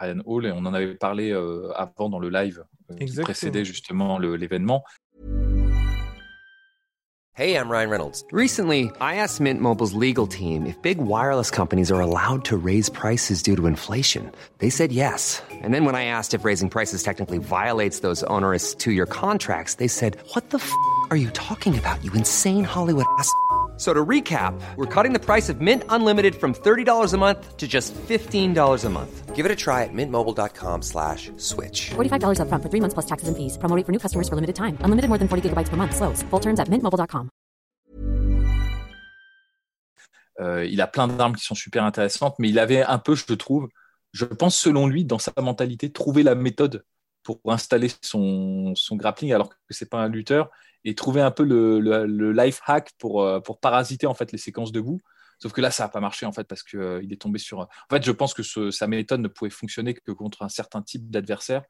Ryan 0.00 0.20
Hall, 0.26 0.46
et 0.46 0.52
on 0.52 0.64
en 0.66 0.74
avait 0.74 0.94
parlé 0.94 1.30
euh, 1.30 1.72
avant 1.74 2.08
dans 2.08 2.18
le 2.18 2.28
live 2.28 2.64
euh, 2.90 2.94
qui 2.96 3.20
précédait 3.20 3.64
justement 3.64 4.18
l'événement. 4.18 4.84
Hey, 7.34 7.54
I'm 7.54 7.70
Ryan 7.70 7.88
Reynolds. 7.88 8.24
Recently, 8.32 8.90
I 9.00 9.14
asked 9.14 9.40
Mint 9.40 9.60
Mobile's 9.60 9.94
legal 9.94 10.26
team 10.26 10.66
if 10.66 10.74
big 10.82 10.98
wireless 10.98 11.52
companies 11.52 11.92
are 11.92 12.00
allowed 12.00 12.44
to 12.46 12.56
raise 12.56 12.90
prices 12.90 13.44
due 13.44 13.54
to 13.54 13.68
inflation. 13.68 14.32
They 14.58 14.70
said 14.70 14.90
yes. 14.90 15.40
And 15.62 15.72
then 15.72 15.84
when 15.84 15.94
I 15.94 16.06
asked 16.06 16.34
if 16.34 16.44
raising 16.44 16.68
prices 16.68 17.04
technically 17.04 17.38
violates 17.38 18.00
those 18.00 18.24
onerous 18.24 18.74
two-year 18.74 19.06
contracts, 19.06 19.76
they 19.76 19.86
said, 19.86 20.16
"What 20.34 20.50
the 20.50 20.58
f*** 20.58 20.68
are 21.10 21.16
you 21.16 21.30
talking 21.30 21.78
about? 21.78 22.02
You 22.02 22.12
insane 22.14 22.64
Hollywood 22.64 23.06
ass." 23.20 23.32
So 23.78 23.94
to 23.94 24.04
recap, 24.04 24.60
we're 24.74 24.92
cutting 24.92 25.12
the 25.12 25.24
price 25.24 25.48
of 25.48 25.60
Mint 25.60 25.84
Unlimited 25.88 26.34
from 26.34 26.52
$30 26.52 27.14
a 27.14 27.16
month 27.16 27.56
to 27.56 27.68
just 27.68 27.94
$15 27.94 28.84
a 28.84 28.88
month. 28.90 29.36
Give 29.36 29.46
it 29.46 29.52
a 29.52 29.56
try 29.56 29.84
at 29.84 29.92
mintmobile.com 29.92 30.82
slash 30.82 31.30
switch. 31.36 31.90
$45 31.90 32.40
up 32.40 32.48
front 32.48 32.60
for 32.60 32.70
three 32.70 32.80
months 32.80 32.94
plus 32.94 33.06
taxes 33.06 33.28
and 33.28 33.36
fees. 33.36 33.56
Promoting 33.56 33.84
for 33.84 33.92
new 33.92 34.00
customers 34.00 34.28
for 34.28 34.34
limited 34.34 34.56
time. 34.56 34.76
Unlimited 34.82 35.08
more 35.08 35.18
than 35.18 35.28
40 35.28 35.50
gigabytes 35.50 35.68
per 35.68 35.76
month. 35.76 35.94
Slows. 35.94 36.22
Full 36.30 36.40
terms 36.40 36.58
at 36.58 36.68
mintmobile.com. 36.68 37.30
Euh, 40.40 40.64
il 40.66 40.80
a 40.80 40.86
plein 40.86 41.08
d'armes 41.08 41.34
qui 41.34 41.44
sont 41.44 41.56
super 41.56 41.84
intéressantes, 41.84 42.36
mais 42.38 42.48
il 42.48 42.58
avait 42.58 42.82
un 42.82 42.98
peu, 42.98 43.16
je 43.16 43.34
trouve, 43.34 43.68
je 44.12 44.24
pense 44.24 44.56
selon 44.56 44.86
lui, 44.86 45.04
dans 45.04 45.18
sa 45.18 45.32
mentalité, 45.40 45.90
trouver 45.90 46.22
la 46.22 46.36
méthode 46.36 46.84
pour 47.24 47.40
installer 47.46 47.90
son, 48.02 48.72
son 48.76 48.96
grappling 48.96 49.32
alors 49.32 49.48
que 49.48 49.56
c'est 49.70 49.90
pas 49.90 49.98
un 49.98 50.08
lutteur 50.08 50.50
et 50.84 50.94
trouver 50.94 51.20
un 51.20 51.30
peu 51.30 51.44
le, 51.44 52.32
life 52.32 52.60
hack 52.66 52.92
pour, 52.98 53.22
euh, 53.22 53.40
pour 53.40 53.60
parasiter 53.60 54.06
en 54.06 54.14
fait 54.14 54.32
les 54.32 54.38
séquences 54.38 54.72
debout. 54.72 55.00
Sauf 55.40 55.52
que 55.52 55.60
là, 55.60 55.70
ça 55.70 55.84
n'a 55.84 55.88
pas 55.88 56.00
marché 56.00 56.26
en 56.26 56.32
fait 56.32 56.44
parce 56.44 56.64
qu'il 56.64 56.80
euh, 56.80 57.00
est 57.08 57.20
tombé 57.20 57.38
sur. 57.38 57.60
En 57.60 57.68
fait, 57.90 58.02
je 58.02 58.10
pense 58.10 58.34
que 58.34 58.42
sa 58.70 58.86
méthode 58.88 59.20
ne 59.20 59.28
pouvait 59.28 59.50
fonctionner 59.50 59.94
que 59.94 60.12
contre 60.12 60.42
un 60.42 60.48
certain 60.48 60.82
type 60.82 61.10
d'adversaire. 61.10 61.62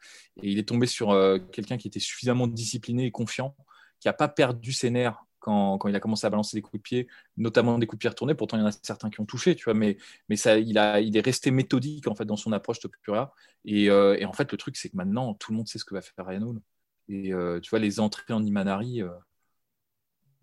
Et 0.43 0.51
il 0.51 0.59
est 0.59 0.69
tombé 0.69 0.87
sur 0.87 1.11
euh, 1.11 1.39
quelqu'un 1.39 1.77
qui 1.77 1.89
était 1.89 2.01
suffisamment 2.01 2.47
discipliné 2.47 3.05
et 3.07 3.11
confiant, 3.11 3.55
qui 4.01 4.09
n'a 4.09 4.15
pas 4.15 4.29
perdu 4.29 4.73
ses 4.73 4.89
nerfs 4.89 5.23
quand, 5.39 5.77
quand, 5.79 5.89
il 5.89 5.95
a 5.95 6.01
commencé 6.01 6.27
à 6.27 6.31
balancer 6.31 6.57
des 6.57 6.63
coups 6.63 6.81
de 6.81 6.83
pied, 6.83 7.09
notamment 7.37 7.79
des 7.79 7.87
coups 7.87 7.99
de 7.99 8.01
pied 8.01 8.09
retournés. 8.09 8.35
Pourtant, 8.35 8.57
il 8.57 8.61
y 8.61 8.63
en 8.65 8.69
a 8.69 8.73
certains 8.83 9.11
qui 9.11 9.21
ont 9.21 9.27
touché, 9.27 9.55
tu 9.55 9.65
vois, 9.65 9.75
mais, 9.75 9.99
mais 10.31 10.37
ça, 10.37 10.59
il, 10.59 10.79
a, 10.79 11.01
il 11.01 11.15
est 11.17 11.25
resté 11.25 11.51
méthodique 11.51 12.09
en 12.09 12.15
fait 12.15 12.25
dans 12.25 12.37
son 12.37 12.53
approche 12.53 12.81
Topuria. 12.81 13.33
Et, 13.67 13.85
et 13.85 14.25
en 14.25 14.33
fait, 14.33 14.51
le 14.51 14.57
truc, 14.57 14.77
c'est 14.79 14.89
que 14.89 14.97
maintenant, 14.97 15.35
tout 15.35 15.53
le 15.53 15.59
monde 15.59 15.69
sait 15.69 15.79
ce 15.79 15.85
que 15.85 15.95
va 15.95 16.01
faire 16.01 16.27
Ryan 16.27 16.43
Hall. 16.43 16.61
Et 17.09 17.33
euh, 17.33 17.61
tu 17.61 17.71
vois, 17.71 17.79
les 17.79 18.01
entrées 18.01 18.35
en 18.35 18.45
Imanari, 18.45 19.03
euh, 19.03 19.09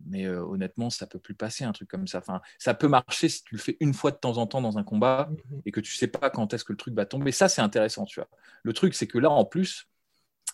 mais 0.05 0.25
euh, 0.25 0.43
honnêtement, 0.43 0.89
ça 0.89 1.07
peut 1.07 1.19
plus 1.19 1.35
passer 1.35 1.63
un 1.63 1.71
truc 1.71 1.89
comme 1.89 2.07
ça. 2.07 2.19
Enfin, 2.19 2.41
ça 2.57 2.73
peut 2.73 2.87
marcher 2.87 3.29
si 3.29 3.43
tu 3.43 3.55
le 3.55 3.61
fais 3.61 3.77
une 3.79 3.93
fois 3.93 4.11
de 4.11 4.17
temps 4.17 4.37
en 4.37 4.47
temps 4.47 4.61
dans 4.61 4.77
un 4.77 4.83
combat 4.83 5.29
mhm. 5.29 5.61
et 5.65 5.71
que 5.71 5.79
tu 5.79 5.93
sais 5.93 6.07
pas 6.07 6.29
quand 6.29 6.53
est-ce 6.53 6.65
que 6.65 6.73
le 6.73 6.77
truc 6.77 6.95
va 6.95 7.05
tomber. 7.05 7.31
Ça, 7.31 7.47
c'est 7.49 7.61
intéressant, 7.61 8.05
tu 8.05 8.19
vois. 8.19 8.29
Le 8.63 8.73
truc, 8.73 8.95
c'est 8.95 9.07
que 9.07 9.19
là, 9.19 9.29
en 9.29 9.45
plus, 9.45 9.87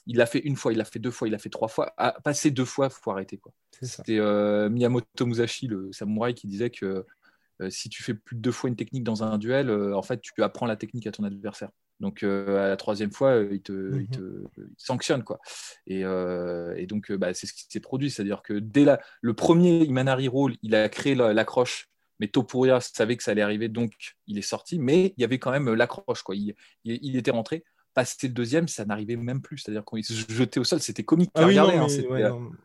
il 0.06 0.18
l'a 0.18 0.26
fait 0.26 0.40
une 0.40 0.56
fois, 0.56 0.74
il 0.74 0.78
l'a 0.78 0.86
fait 0.86 1.00
deux 1.00 1.12
fois, 1.12 1.28
il 1.28 1.32
l'a 1.32 1.40
fait 1.40 1.50
trois 1.50 1.68
fois. 1.68 1.94
À 1.98 2.20
passer 2.22 2.52
deux 2.52 2.66
fois, 2.66 2.90
faut 2.90 3.12
arrêter 3.12 3.38
quoi. 3.38 3.54
C'était 3.82 4.20
Miyamoto 4.70 5.26
Musashi, 5.26 5.68
le 5.68 5.92
samouraï, 5.92 6.34
qui 6.34 6.48
disait 6.48 6.72
que 6.72 7.06
si 7.70 7.90
tu 7.90 8.02
fais 8.02 8.16
plus 8.16 8.36
de 8.36 8.42
deux 8.42 8.52
fois 8.52 8.70
une 8.70 8.76
technique 8.76 9.04
dans 9.04 9.24
un 9.24 9.38
duel, 9.38 9.70
en 9.70 10.02
fait, 10.02 10.20
tu 10.22 10.34
apprends 10.42 10.66
la 10.66 10.76
technique 10.76 11.06
à 11.06 11.12
ton 11.12 11.24
adversaire. 11.24 11.70
Donc 12.02 12.24
euh, 12.24 12.66
à 12.66 12.68
la 12.68 12.78
troisième 12.78 13.12
fois, 13.12 13.30
euh, 13.30 13.50
il 13.52 13.62
te, 13.62 13.72
mhm. 13.72 14.48
sanctionne 14.76 15.24
quoi. 15.24 15.40
Et, 15.86 16.02
euh, 16.04 16.86
donc 16.88 17.12
bah, 17.12 17.34
c'est 17.34 17.46
ce 17.46 17.54
qui 17.54 17.66
s'est 17.70 17.80
produit, 17.80 18.10
c'est-à-dire 18.10 18.42
que 18.42 18.54
dès 18.54 18.86
le 19.22 19.34
premier 19.34 19.84
Imanari 19.84 20.28
Roll, 20.28 20.56
il 20.64 20.74
a 20.74 20.90
créé 20.90 21.14
l'accroche, 21.14 21.90
mais 22.20 22.28
Topuria 22.28 22.82
savait 22.82 23.16
que 23.16 23.24
ça 23.24 23.32
allait 23.32 23.44
arriver, 23.44 23.70
donc 23.70 23.94
il 24.26 24.40
est 24.40 24.42
sorti, 24.42 24.80
mais 24.80 25.14
il 25.16 25.22
y 25.22 25.24
avait 25.24 25.38
quand 25.38 25.52
même 25.52 25.72
l'accroche 25.74 26.24
quoi. 26.24 26.36
Il, 26.36 27.16
était 27.16 27.32
rentré. 27.32 27.64
Passé 27.94 28.28
le 28.28 28.34
deuxième, 28.34 28.68
ça 28.68 28.86
n'arrivait 28.86 29.18
même 29.18 29.42
plus, 29.42 29.60
c'est-à-dire 29.60 29.84
il 29.94 30.04
se 30.04 30.14
jetait 30.34 30.60
au 30.60 30.64
sol, 30.64 30.80
c'était 30.80 31.04
comique 31.04 31.30
ah 31.36 31.46
oui, 31.46 31.58
hein, 31.58 31.88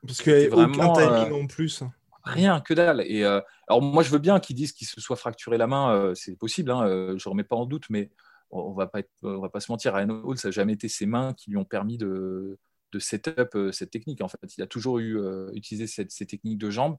parce 0.06 0.22
qu'il 0.22 0.32
n'y 0.32 0.44
avait 0.44 0.54
aucun 0.54 0.92
timing 0.92 1.42
en 1.42 1.46
plus. 1.46 1.82
Rien, 2.24 2.60
que 2.60 2.74
dalle. 2.74 3.02
Et 3.06 3.24
alors 3.24 3.82
moi, 3.82 4.02
je 4.02 4.10
veux 4.10 4.18
bien 4.18 4.40
qu'ils 4.40 4.56
disent 4.56 4.72
qu'il 4.72 4.86
se 4.86 5.00
soit 5.00 5.16
fracturé 5.16 5.58
la 5.58 5.66
main, 5.66 6.12
c'est 6.14 6.38
possible, 6.38 6.70
hein, 6.70 6.86
je 6.86 7.28
ne 7.28 7.28
remets 7.28 7.44
pas 7.44 7.56
en 7.56 7.66
doute, 7.66 7.84
mais 7.90 8.10
on 8.56 8.72
va 8.72 8.86
pas 8.86 9.00
va 9.22 9.48
pas 9.48 9.60
se 9.60 9.70
mentir, 9.70 9.94
Ryan 9.94 10.22
Hall, 10.25 10.38
ça 10.38 10.48
n'a 10.48 10.52
jamais 10.52 10.75
été 10.75 10.88
ses 10.88 11.06
mains 11.06 11.34
qui 11.34 11.50
lui 11.50 11.56
ont 11.56 11.64
permis 11.64 11.98
de, 11.98 12.58
de 12.92 12.98
set-up 12.98 13.54
euh, 13.54 13.72
cette 13.72 13.90
technique. 13.90 14.20
En 14.20 14.28
fait, 14.28 14.56
il 14.56 14.62
a 14.62 14.66
toujours 14.66 14.98
eu 14.98 15.18
euh, 15.18 15.50
utilisé 15.54 15.86
cette, 15.86 16.10
ces 16.10 16.26
techniques 16.26 16.58
de 16.58 16.70
jambes 16.70 16.96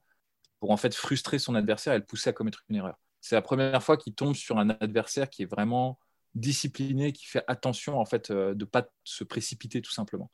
pour 0.60 0.70
en 0.70 0.76
fait 0.76 0.94
frustrer 0.94 1.38
son 1.38 1.54
adversaire 1.54 1.94
et 1.94 1.98
le 1.98 2.04
pousser 2.04 2.30
à 2.30 2.32
commettre 2.32 2.64
une 2.68 2.76
erreur. 2.76 2.98
C'est 3.20 3.34
la 3.34 3.42
première 3.42 3.82
fois 3.82 3.96
qu'il 3.96 4.14
tombe 4.14 4.34
sur 4.34 4.58
un 4.58 4.70
adversaire 4.70 5.28
qui 5.28 5.42
est 5.42 5.50
vraiment 5.50 5.98
discipliné, 6.34 7.12
qui 7.12 7.26
fait 7.26 7.44
attention 7.48 7.98
en 7.98 8.04
fait 8.04 8.30
euh, 8.30 8.54
de 8.54 8.64
pas 8.64 8.88
se 9.04 9.24
précipiter 9.24 9.82
tout 9.82 9.92
simplement. 9.92 10.30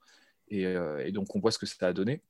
Et, 0.48 0.64
et, 0.64 1.10
donc 1.10 1.34
on 1.34 1.40
voit 1.40 1.50
ce 1.50 1.58
que 1.58 1.64
ça 1.64 1.86
a 1.86 1.92
donné. 1.94 2.22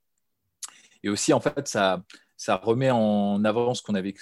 Et 1.03 1.09
aussi 1.09 1.33
en 1.33 1.41
fait 1.41 1.67
ça 1.67 2.05
ça 2.37 2.57
remet 2.57 2.91
en 2.91 3.45
avant 3.45 3.75
ce 3.75 3.83
qu'on 3.83 3.95
avait 3.95 4.15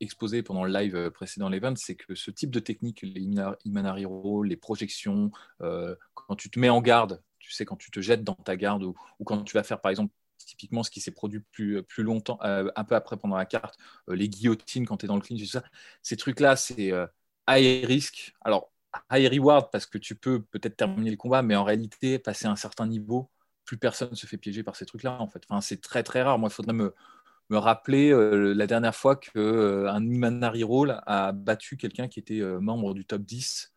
exposé 0.00 0.42
pendant 0.42 0.64
le 0.64 0.72
live 0.72 1.10
précédent 1.10 1.48
l'event, 1.48 1.74
c'est 1.76 1.94
que 1.94 2.14
ce 2.14 2.30
type 2.30 2.50
de 2.50 2.60
technique, 2.60 3.02
les 3.02 3.28
Imanari 3.64 4.04
Roll, 4.04 4.48
les 4.48 4.56
projections, 4.56 5.30
euh, 5.60 5.94
quand 6.14 6.36
tu 6.36 6.50
te 6.50 6.58
mets 6.58 6.68
en 6.68 6.80
garde, 6.80 7.22
tu 7.38 7.52
sais, 7.52 7.64
quand 7.64 7.76
tu 7.76 7.90
te 7.90 8.00
jettes 8.00 8.24
dans 8.24 8.34
ta 8.34 8.56
garde 8.56 8.82
ou, 8.82 8.94
quand 9.24 9.42
tu 9.42 9.54
vas 9.54 9.62
faire 9.62 9.80
par 9.80 9.90
exemple 9.90 10.12
typiquement 10.38 10.82
ce 10.82 10.90
qui 10.90 11.00
s'est 11.00 11.12
produit 11.12 11.40
plus, 11.52 11.82
plus 11.84 12.02
longtemps, 12.02 12.38
euh, 12.42 12.68
un 12.74 12.84
peu 12.84 12.96
après 12.96 13.16
pendant 13.16 13.36
la 13.36 13.46
carte, 13.46 13.78
euh, 14.08 14.16
les 14.16 14.28
guillotines 14.28 14.86
quand 14.86 14.96
tu 14.96 15.06
es 15.06 15.08
dans 15.08 15.16
le 15.16 15.22
clinch, 15.22 15.44
ça, 15.44 15.62
ces 16.02 16.16
trucs-là, 16.16 16.56
c'est 16.56 16.92
high 17.48 17.84
risk. 17.84 18.32
Alors, 18.40 18.72
high 19.12 19.30
reward 19.32 19.70
parce 19.70 19.86
que 19.86 19.98
tu 19.98 20.16
peux 20.16 20.42
peut-être 20.42 20.76
terminer 20.76 21.10
le 21.10 21.16
combat, 21.16 21.42
mais 21.42 21.56
en 21.56 21.64
réalité, 21.64 22.18
passer 22.18 22.46
un 22.46 22.56
certain 22.56 22.86
niveau, 22.86 23.30
plus 23.64 23.78
personne 23.78 24.10
ne 24.10 24.16
se 24.16 24.26
fait 24.26 24.36
piéger 24.36 24.62
par 24.62 24.76
ces 24.76 24.86
trucs-là, 24.86 25.20
en 25.20 25.28
fait. 25.28 25.42
Enfin, 25.48 25.60
c'est 25.60 25.80
très, 25.80 26.02
très 26.02 26.22
rare. 26.22 26.38
Moi, 26.38 26.48
il 26.50 26.52
faudrait 26.52 26.74
me, 26.74 26.94
me 27.52 27.58
rappeler 27.58 28.10
euh, 28.10 28.54
la 28.54 28.66
dernière 28.66 28.94
fois 28.94 29.16
qu'un 29.16 29.30
euh, 29.36 29.98
Imanari 30.00 30.64
Roll 30.64 31.00
a 31.06 31.32
battu 31.32 31.76
quelqu'un 31.76 32.08
qui 32.08 32.18
était 32.18 32.40
euh, 32.40 32.58
membre 32.60 32.94
du 32.94 33.04
top 33.04 33.22
10 33.22 33.72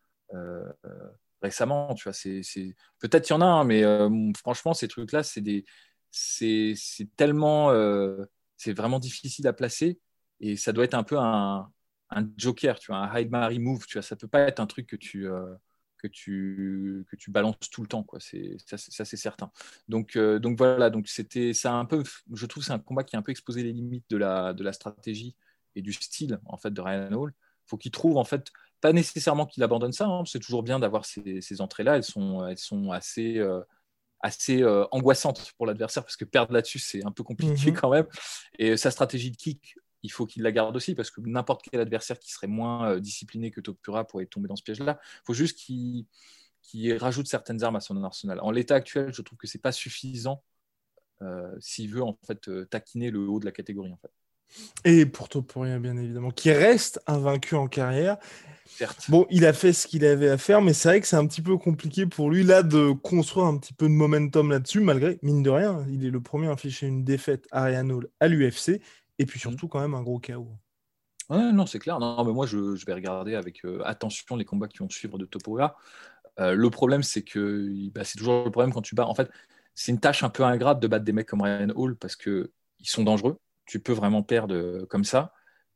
récemment. 1.42 1.94
Tu 1.94 2.04
vois, 2.04 2.12
c'est, 2.14 2.40
Peut-être 2.98 3.28
il 3.28 3.32
y 3.32 3.36
en 3.36 3.42
a, 3.42 3.46
un, 3.46 3.64
mais 3.64 3.84
franchement, 4.36 4.74
ces 4.74 4.88
trucs-là, 4.88 5.22
c'est, 5.22 5.42
des... 5.42 5.64
c'est, 6.10 6.74
tellement. 7.16 7.70
c'est 8.56 8.72
vraiment 8.72 8.98
difficile 8.98 9.46
à 9.46 9.52
placer 9.52 10.00
et 10.40 10.56
ça 10.56 10.72
doit 10.72 10.84
être 10.84 10.94
un 10.94 11.04
peu 11.04 11.18
un, 11.18 11.70
un 12.10 12.28
joker, 12.36 12.78
tu 12.78 12.90
vois, 12.90 12.98
un 12.98 13.18
hide 13.18 13.30
Mary 13.30 13.58
move. 13.58 13.86
Tu 13.86 13.98
vois, 13.98 14.02
ça 14.02 14.16
peut 14.16 14.28
pas 14.28 14.40
être 14.40 14.58
un 14.58 14.66
truc 14.66 14.86
que 14.86 14.96
tu 14.96 15.28
que 15.98 16.06
tu, 16.06 17.04
que 17.10 17.16
tu 17.16 17.30
balances 17.30 17.70
tout 17.70 17.82
le 17.82 17.88
temps. 17.88 18.02
Quoi. 18.02 18.18
C'est, 18.20 18.56
ça, 18.66 19.04
c'est 19.04 19.16
certain. 19.16 19.50
Donc, 19.88 20.16
euh, 20.16 20.38
donc 20.38 20.58
voilà, 20.58 20.90
donc 20.90 21.08
c'était, 21.08 21.52
ça 21.52 21.72
un 21.72 21.84
peu, 21.84 22.02
je 22.32 22.46
trouve 22.46 22.62
c'est 22.62 22.72
un 22.72 22.78
combat 22.78 23.04
qui 23.04 23.16
a 23.16 23.18
un 23.18 23.22
peu 23.22 23.32
exposé 23.32 23.62
les 23.62 23.72
limites 23.72 24.04
de 24.10 24.16
la, 24.16 24.52
de 24.52 24.62
la 24.62 24.72
stratégie 24.72 25.36
et 25.74 25.82
du 25.82 25.92
style 25.92 26.38
en 26.46 26.56
fait, 26.56 26.70
de 26.70 26.80
Ryan 26.80 27.12
Hall. 27.12 27.32
faut 27.66 27.76
qu'il 27.76 27.90
trouve 27.90 28.16
en 28.16 28.24
fait 28.24 28.50
pas 28.80 28.92
nécessairement 28.92 29.46
qu'il 29.46 29.62
abandonne 29.62 29.92
ça. 29.92 30.06
Hein. 30.06 30.24
c'est 30.26 30.38
toujours 30.38 30.62
bien 30.62 30.78
d'avoir 30.78 31.04
ces, 31.04 31.40
ces 31.40 31.60
entrées-là. 31.60 31.96
Elles 31.96 32.04
sont, 32.04 32.46
elles 32.46 32.58
sont 32.58 32.90
assez, 32.92 33.38
euh, 33.38 33.60
assez 34.20 34.62
euh, 34.62 34.84
angoissantes 34.90 35.52
pour 35.56 35.66
l'adversaire 35.66 36.04
parce 36.04 36.16
que 36.16 36.24
perdre 36.24 36.52
là-dessus, 36.52 36.78
c'est 36.78 37.04
un 37.04 37.10
peu 37.10 37.22
compliqué 37.22 37.70
Mhm. 37.70 37.76
quand 37.76 37.90
même. 37.90 38.06
Et 38.58 38.76
sa 38.76 38.90
stratégie 38.90 39.30
de 39.30 39.36
kick, 39.36 39.76
il 40.06 40.10
faut 40.10 40.24
qu'il 40.24 40.42
la 40.42 40.52
garde 40.52 40.74
aussi 40.76 40.94
parce 40.94 41.10
que 41.10 41.20
n'importe 41.20 41.66
quel 41.68 41.80
adversaire 41.80 42.18
qui 42.18 42.32
serait 42.32 42.46
moins 42.46 42.92
euh, 42.92 43.00
discipliné 43.00 43.50
que 43.50 43.60
Topura 43.60 44.06
pourrait 44.06 44.26
tomber 44.26 44.48
dans 44.48 44.56
ce 44.56 44.62
piège-là. 44.62 45.00
Il 45.02 45.26
faut 45.26 45.34
juste 45.34 45.58
qu'il 45.58 46.06
rajoute 46.94 47.26
certaines 47.26 47.62
armes 47.64 47.76
à 47.76 47.80
son 47.80 48.02
arsenal. 48.04 48.40
En 48.40 48.52
l'état 48.52 48.76
actuel, 48.76 49.12
je 49.12 49.22
trouve 49.22 49.36
que 49.36 49.46
c'est 49.46 49.60
pas 49.60 49.72
suffisant 49.72 50.42
euh, 51.22 51.54
s'il 51.58 51.90
veut 51.90 52.02
en 52.02 52.16
fait 52.26 52.48
euh, 52.48 52.66
taquiner 52.66 53.10
le 53.10 53.20
haut 53.20 53.40
de 53.40 53.46
la 53.46 53.52
catégorie. 53.52 53.92
En 53.92 53.96
fait. 53.96 54.12
Et 54.84 55.06
pour 55.06 55.28
Topuria, 55.28 55.78
bien 55.78 55.96
évidemment, 55.96 56.30
qui 56.30 56.52
reste 56.52 57.00
invaincu 57.06 57.56
en 57.56 57.66
carrière. 57.66 58.16
Certes. 58.66 59.06
Bon, 59.08 59.26
il 59.30 59.46
a 59.46 59.52
fait 59.52 59.72
ce 59.72 59.86
qu'il 59.86 60.04
avait 60.04 60.28
à 60.28 60.38
faire, 60.38 60.60
mais 60.60 60.72
c'est 60.72 60.88
vrai 60.88 61.00
que 61.00 61.06
c'est 61.06 61.16
un 61.16 61.26
petit 61.26 61.42
peu 61.42 61.56
compliqué 61.56 62.04
pour 62.06 62.30
lui 62.30 62.42
là 62.42 62.62
de 62.62 62.92
construire 62.92 63.46
un 63.46 63.56
petit 63.58 63.72
peu 63.72 63.86
de 63.86 63.92
momentum 63.92 64.50
là-dessus, 64.50 64.80
malgré, 64.80 65.18
mine 65.22 65.42
de 65.42 65.50
rien, 65.50 65.84
il 65.88 66.04
est 66.04 66.10
le 66.10 66.20
premier 66.20 66.48
à 66.48 66.52
afficher 66.52 66.86
une 66.86 67.04
défaite 67.04 67.46
Ariane 67.52 67.90
Hall 67.90 68.08
à 68.20 68.28
l'UFC, 68.28 68.80
et 69.18 69.26
puis 69.26 69.38
surtout 69.40 69.68
quand 69.68 69.80
même 69.80 69.94
un 69.94 70.02
gros 70.02 70.18
chaos. 70.18 70.58
Ouais, 71.28 71.52
non, 71.52 71.66
c'est 71.66 71.78
clair. 71.80 71.98
Non, 71.98 72.24
mais 72.24 72.32
moi, 72.32 72.46
je, 72.46 72.76
je 72.76 72.86
vais 72.86 72.94
regarder 72.94 73.34
avec 73.34 73.64
euh, 73.64 73.82
attention 73.84 74.36
les 74.36 74.44
combats 74.44 74.68
qui 74.68 74.78
vont 74.78 74.88
suivre 74.88 75.18
de 75.18 75.24
Topuria. 75.24 75.74
Euh, 76.38 76.54
le 76.54 76.70
problème, 76.70 77.02
c'est 77.02 77.22
que 77.22 77.88
bah, 77.90 78.04
c'est 78.04 78.18
toujours 78.18 78.44
le 78.44 78.50
problème 78.50 78.72
quand 78.72 78.82
tu 78.82 78.94
bats. 78.94 79.06
En 79.06 79.14
fait, 79.14 79.30
c'est 79.74 79.92
une 79.92 80.00
tâche 80.00 80.22
un 80.22 80.30
peu 80.30 80.44
ingrate 80.44 80.80
de 80.80 80.86
battre 80.86 81.04
des 81.04 81.12
mecs 81.12 81.26
comme 81.28 81.42
Ryan 81.42 81.70
Hall 81.74 81.96
parce 81.96 82.16
que 82.16 82.52
ils 82.78 82.88
sont 82.88 83.02
dangereux. 83.02 83.38
Tu 83.66 83.80
peux 83.80 83.92
vraiment 83.92 84.22
perdre 84.22 84.54
euh, 84.54 84.86
comme 84.86 85.04
ça. 85.04 85.32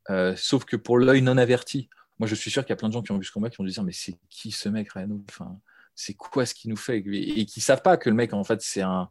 Euh, 0.09 0.35
sauf 0.37 0.65
que 0.65 0.77
pour 0.77 0.97
l'œil 0.97 1.21
non 1.21 1.37
averti, 1.37 1.89
moi, 2.19 2.27
je 2.27 2.35
suis 2.35 2.51
sûr 2.51 2.63
qu'il 2.63 2.69
y 2.71 2.73
a 2.73 2.77
plein 2.77 2.87
de 2.89 2.93
gens 2.93 3.01
qui 3.01 3.11
ont 3.11 3.17
vu 3.17 3.25
ce 3.25 3.31
combat 3.31 3.49
qui 3.49 3.57
vont 3.57 3.67
se 3.67 3.73
dire 3.73 3.83
mais 3.83 3.91
c'est 3.91 4.17
qui 4.29 4.51
ce 4.51 4.69
mec 4.69 4.91
Ryan 4.93 5.11
Hall? 5.11 5.23
Enfin, 5.29 5.59
C'est 5.95 6.13
quoi 6.13 6.45
ce 6.45 6.53
qu'il 6.53 6.69
nous 6.69 6.77
fait? 6.77 6.99
Et, 6.99 7.41
et 7.41 7.45
qui 7.45 7.59
savent 7.61 7.81
pas 7.81 7.97
que 7.97 8.09
le 8.09 8.15
mec, 8.15 8.33
en 8.33 8.43
fait, 8.43 8.61
c'est 8.61 8.81
un 8.81 9.09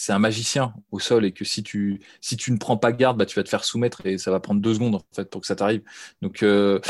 c'est 0.00 0.12
un 0.12 0.18
magicien 0.18 0.72
au 0.92 0.98
sol 0.98 1.26
et 1.26 1.32
que 1.32 1.44
si 1.44 1.62
tu 1.62 2.00
si 2.22 2.36
tu 2.38 2.52
ne 2.52 2.56
prends 2.56 2.78
pas 2.78 2.90
garde, 2.90 3.18
bah, 3.18 3.26
tu 3.26 3.36
vas 3.36 3.44
te 3.44 3.50
faire 3.50 3.64
soumettre 3.64 4.06
et 4.06 4.16
ça 4.16 4.30
va 4.30 4.40
prendre 4.40 4.60
deux 4.60 4.72
secondes 4.74 4.94
en 4.94 5.02
fait 5.14 5.28
pour 5.28 5.42
que 5.42 5.46
ça 5.46 5.56
t'arrive. 5.56 5.82
Donc 6.22 6.42
euh, 6.42 6.80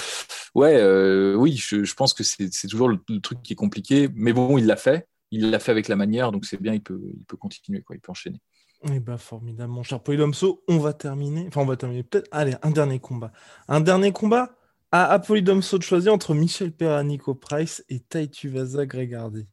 ouais, 0.54 0.76
euh, 0.76 1.34
oui, 1.34 1.56
je, 1.56 1.82
je, 1.82 1.94
pense 1.94 2.14
que 2.14 2.22
c'est 2.22 2.68
toujours 2.68 2.88
le, 2.88 2.98
le, 3.08 3.20
truc 3.20 3.42
qui 3.42 3.54
est 3.54 3.56
compliqué, 3.56 4.08
mais 4.14 4.32
bon, 4.32 4.58
il 4.58 4.66
l'a 4.66 4.76
fait, 4.76 5.08
il 5.32 5.50
l'a 5.50 5.58
fait 5.58 5.72
avec 5.72 5.88
la 5.88 5.96
manière, 5.96 6.30
donc 6.30 6.44
c'est 6.46 6.60
bien, 6.62 6.72
il 6.72 6.82
peut 6.82 7.00
il 7.18 7.24
peut 7.24 7.36
continuer 7.36 7.82
quoi, 7.82 7.96
il 7.96 8.00
peut 8.00 8.12
enchaîner. 8.12 8.40
Eh 8.88 9.00
ben, 9.00 9.18
formidable, 9.18 9.72
mon 9.72 9.82
cher 9.82 10.00
Polydomso. 10.00 10.62
On 10.68 10.78
va 10.78 10.94
terminer. 10.94 11.46
Enfin, 11.48 11.60
on 11.60 11.66
va 11.66 11.76
terminer 11.76 12.02
peut-être. 12.02 12.28
Allez, 12.30 12.54
un 12.62 12.70
dernier 12.70 12.98
combat. 12.98 13.30
Un 13.68 13.80
dernier 13.80 14.12
combat 14.12 14.56
à, 14.92 15.12
à 15.12 15.18
Polydomso 15.18 15.76
de 15.78 15.82
choisir 15.82 16.14
entre 16.14 16.32
Michel 16.32 16.72
Perra, 16.72 17.02
Nico 17.02 17.34
Price 17.34 17.84
et 17.90 18.00
Taituvasa 18.00 18.86
Gregardi. 18.86 19.46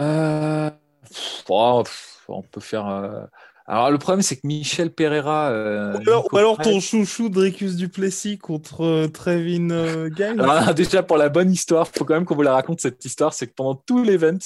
Euh... 0.00 0.70
Oh, 1.48 1.82
on 2.28 2.42
peut 2.42 2.60
faire. 2.60 2.88
Euh... 2.88 3.24
Alors, 3.66 3.90
le 3.90 3.98
problème, 3.98 4.22
c'est 4.22 4.36
que 4.36 4.46
Michel 4.46 4.92
Pereira. 4.92 5.50
Euh, 5.50 5.94
ou 5.94 6.00
alors, 6.00 6.28
ou 6.32 6.36
alors 6.36 6.58
ton 6.58 6.80
chouchou 6.80 7.30
Dricus 7.30 7.76
Duplessis 7.76 8.38
contre 8.38 8.82
euh, 8.82 9.08
Trevin. 9.08 9.70
Alors, 10.38 10.74
déjà, 10.74 11.02
pour 11.02 11.16
la 11.16 11.28
bonne 11.28 11.50
histoire, 11.50 11.88
il 11.92 11.98
faut 11.98 12.04
quand 12.04 12.14
même 12.14 12.24
qu'on 12.26 12.34
vous 12.34 12.42
la 12.42 12.52
raconte 12.52 12.80
cette 12.80 13.04
histoire. 13.04 13.32
C'est 13.32 13.46
que 13.46 13.54
pendant 13.54 13.74
tout 13.74 14.04
l'event, 14.04 14.38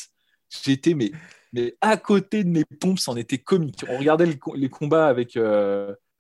j'étais 0.65 0.95
mais, 0.95 1.11
mais 1.53 1.75
à 1.81 1.97
côté 1.97 2.45
de 2.45 2.49
mes 2.49 2.65
pompes, 2.65 3.01
c'en 3.01 3.17
était 3.17 3.39
comique. 3.39 3.85
On 3.89 3.99
regardait 3.99 4.27
le, 4.27 4.37
les 4.55 4.69
combats 4.69 5.09
avec, 5.09 5.37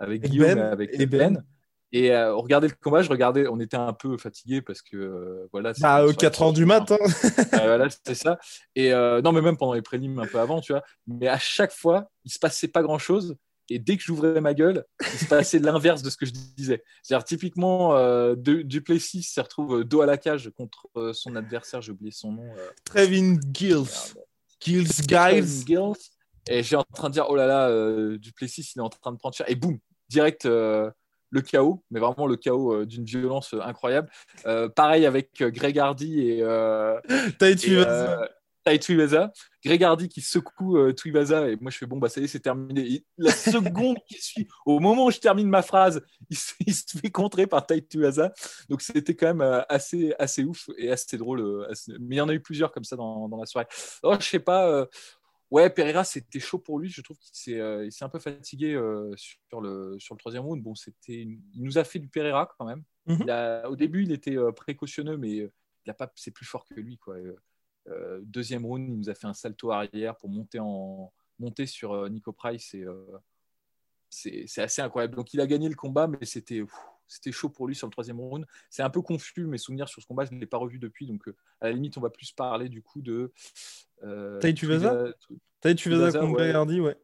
avec 0.00 0.24
Et 0.24 0.28
Guillaume, 0.28 0.54
Ben, 0.54 0.72
avec 0.72 0.90
et 0.92 1.06
Ben. 1.06 1.34
Ben. 1.34 1.44
Et 1.92 2.12
euh, 2.12 2.34
on 2.36 2.40
regardait 2.42 2.68
le 2.68 2.74
combat, 2.82 3.00
je 3.02 3.08
regardais, 3.08 3.46
on 3.48 3.58
était 3.60 3.76
un 3.78 3.92
peu 3.94 4.18
fatigué 4.18 4.60
parce 4.60 4.82
que 4.82 4.96
euh, 4.96 5.48
voilà. 5.52 5.72
C'était- 5.72 5.86
4 6.16 6.42
heures 6.42 6.52
du 6.52 6.66
matin. 6.66 6.98
Euh, 7.54 7.58
voilà, 7.66 7.88
c'était 7.90 8.14
ça. 8.14 8.38
Et 8.74 8.92
euh, 8.92 9.22
non, 9.22 9.32
mais 9.32 9.40
même 9.40 9.56
pendant 9.56 9.72
les 9.72 9.82
prélims 9.82 10.18
un 10.18 10.26
peu 10.26 10.38
avant, 10.38 10.60
tu 10.60 10.72
vois. 10.72 10.82
Mais 11.06 11.28
à 11.28 11.38
chaque 11.38 11.72
fois, 11.72 12.10
il 12.24 12.30
se 12.30 12.38
passait 12.38 12.68
pas 12.68 12.82
grand 12.82 12.98
chose. 12.98 13.36
Et 13.70 13.78
dès 13.78 13.96
que 13.96 14.02
j'ouvrais 14.02 14.40
ma 14.40 14.54
gueule, 14.54 14.84
il 15.00 15.18
se 15.18 15.24
passait 15.26 15.58
l'inverse 15.58 16.02
de 16.02 16.10
ce 16.10 16.16
que 16.16 16.24
je 16.26 16.32
disais. 16.32 16.82
C'est-à-dire, 17.02 17.24
typiquement, 17.24 17.96
euh, 17.96 18.34
Du- 18.34 18.64
Duplessis 18.64 19.22
se 19.22 19.40
retrouve 19.40 19.84
dos 19.84 20.00
à 20.02 20.06
la 20.06 20.16
cage 20.18 20.50
contre 20.56 20.86
euh, 20.96 21.12
son 21.12 21.36
adversaire, 21.36 21.80
j'ai 21.82 21.92
oublié 21.92 22.10
son 22.10 22.32
nom. 22.32 22.50
euh, 22.56 22.68
Trevin 22.84 23.38
Giles. 23.54 23.84
Giles 24.60 24.86
Giles. 25.08 25.46
Giles. 25.66 25.92
Et 26.50 26.62
j'ai 26.62 26.76
en 26.76 26.84
train 26.84 27.08
de 27.08 27.14
dire, 27.14 27.26
oh 27.28 27.36
là 27.36 27.46
là, 27.46 27.68
euh, 27.68 28.16
Duplessis, 28.18 28.72
il 28.74 28.78
est 28.78 28.82
en 28.82 28.88
train 28.88 29.12
de 29.12 29.18
prendre 29.18 29.34
cher. 29.34 29.48
Et 29.50 29.54
boum, 29.54 29.78
direct 30.08 30.46
euh, 30.46 30.90
le 31.30 31.40
chaos, 31.40 31.82
mais 31.90 32.00
vraiment 32.00 32.26
le 32.26 32.36
chaos 32.36 32.72
euh, 32.74 32.86
d'une 32.86 33.04
violence 33.04 33.54
euh, 33.54 33.60
incroyable. 33.62 34.08
Euh, 34.46 34.68
pareil 34.68 35.06
avec 35.06 35.30
Greg 35.42 35.78
Hardy 35.78 36.20
et, 36.28 36.42
Tai 38.64 38.78
Tuivasa. 38.78 39.32
Greg 39.64 39.82
Hardy 39.82 40.08
qui 40.10 40.20
secoue 40.20 40.76
euh, 40.76 40.92
Tuivasa 40.92 41.48
et 41.48 41.56
moi 41.60 41.70
je 41.70 41.78
fais 41.78 41.86
bon 41.86 41.96
bah 41.98 42.08
ça 42.10 42.20
y 42.20 42.24
est 42.24 42.28
c'est 42.28 42.40
terminé. 42.40 42.82
Et 42.92 43.04
la 43.16 43.32
seconde 43.32 43.96
qui 44.06 44.20
suit, 44.20 44.46
au 44.66 44.78
moment 44.78 45.06
où 45.06 45.10
je 45.10 45.18
termine 45.20 45.48
ma 45.48 45.62
phrase, 45.62 46.02
il 46.30 46.36
se, 46.36 46.52
il 46.66 46.74
se 46.74 46.98
fait 46.98 47.10
contrer 47.10 47.46
par 47.46 47.66
Tai 47.66 47.80
Tuivasa. 47.82 48.32
Donc 48.68 48.82
c'était 48.82 49.14
quand 49.14 49.26
même 49.28 49.40
euh, 49.40 49.62
assez 49.68 50.14
assez 50.18 50.44
ouf 50.44 50.68
et 50.76 50.90
assez 50.90 51.16
drôle. 51.16 51.40
euh, 51.40 51.66
assez- 51.70 51.92
Mais 51.98 52.16
il 52.16 52.18
y 52.18 52.20
en 52.20 52.28
a 52.28 52.34
eu 52.34 52.40
plusieurs 52.40 52.70
comme 52.70 52.84
ça 52.84 52.96
dans, 52.96 53.28
dans 53.28 53.38
la 53.38 53.46
soirée. 53.46 53.66
Oh 54.02 54.14
je 54.20 54.24
sais 54.26 54.38
pas. 54.38 54.86
Ouais, 55.50 55.70
Pereira, 55.70 56.04
c'était 56.04 56.40
chaud 56.40 56.58
pour 56.58 56.78
lui. 56.78 56.90
Je 56.90 57.00
trouve 57.00 57.16
qu'il 57.18 57.34
s'est, 57.34 57.58
euh, 57.58 57.88
un 58.00 58.08
peu 58.08 58.18
fatigué 58.18 58.74
euh, 58.74 59.14
sur, 59.16 59.60
le, 59.60 59.96
sur 59.98 60.14
le 60.14 60.18
troisième 60.18 60.44
round. 60.44 60.62
Bon, 60.62 60.74
c'était, 60.74 61.22
il 61.22 61.62
nous 61.62 61.78
a 61.78 61.84
fait 61.84 61.98
du 61.98 62.08
Pereira 62.08 62.52
quand 62.58 62.66
même. 62.66 62.84
Mhm. 63.06 63.18
Il 63.22 63.30
a- 63.30 63.68
au 63.70 63.76
début, 63.76 64.02
il 64.02 64.12
était 64.12 64.36
euh, 64.36 64.52
précautionneux, 64.52 65.16
mais 65.16 65.30
il 65.30 65.90
a 65.90 65.94
pas, 65.94 66.12
c'est 66.16 66.30
plus 66.32 66.44
fort 66.44 66.66
que 66.66 66.74
lui. 66.74 66.98
Quoi. 66.98 67.16
Deuxième 68.20 68.66
round, 68.66 68.86
il 68.86 68.98
nous 68.98 69.08
a 69.08 69.14
fait 69.14 69.26
un 69.26 69.32
salto 69.34 69.70
arrière 69.70 70.16
pour 70.16 70.28
monter, 70.28 70.58
en, 70.58 71.12
monter 71.38 71.64
sur 71.64 72.10
Nico 72.10 72.32
Price. 72.32 72.74
Et, 72.74 72.84
c'est, 74.10 74.46
assez 74.58 74.82
incroyable. 74.82 75.16
Donc, 75.16 75.32
il 75.32 75.40
a 75.40 75.46
gagné 75.46 75.68
le 75.68 75.74
combat, 75.74 76.06
mais 76.06 76.26
c'était, 76.26 76.62
c'était 77.08 77.32
chaud 77.32 77.48
pour 77.48 77.66
lui 77.66 77.74
sur 77.74 77.86
le 77.86 77.90
troisième 77.90 78.20
round. 78.20 78.46
C'est 78.70 78.82
un 78.82 78.90
peu 78.90 79.02
confus, 79.02 79.46
mes 79.46 79.58
souvenirs 79.58 79.88
sur 79.88 80.00
ce 80.02 80.06
combat, 80.06 80.24
je 80.24 80.34
ne 80.34 80.38
l'ai 80.38 80.46
pas 80.46 80.58
revu 80.58 80.78
depuis. 80.78 81.06
Donc, 81.06 81.26
euh, 81.26 81.34
à 81.60 81.66
la 81.66 81.72
limite, 81.72 81.96
on 81.96 82.00
va 82.00 82.10
plus 82.10 82.30
parler 82.32 82.68
du 82.68 82.82
coup 82.82 83.00
de. 83.02 83.32
Euh, 84.04 84.38
Tuivasa 84.38 84.54
Tuivasa- 84.54 85.14
Taituvasa 85.60 85.74
Tuivasa, 85.74 86.18
contre 86.20 86.32
ouais. 86.32 86.44
Gregardi, 86.44 86.80
ouais. 86.80 86.96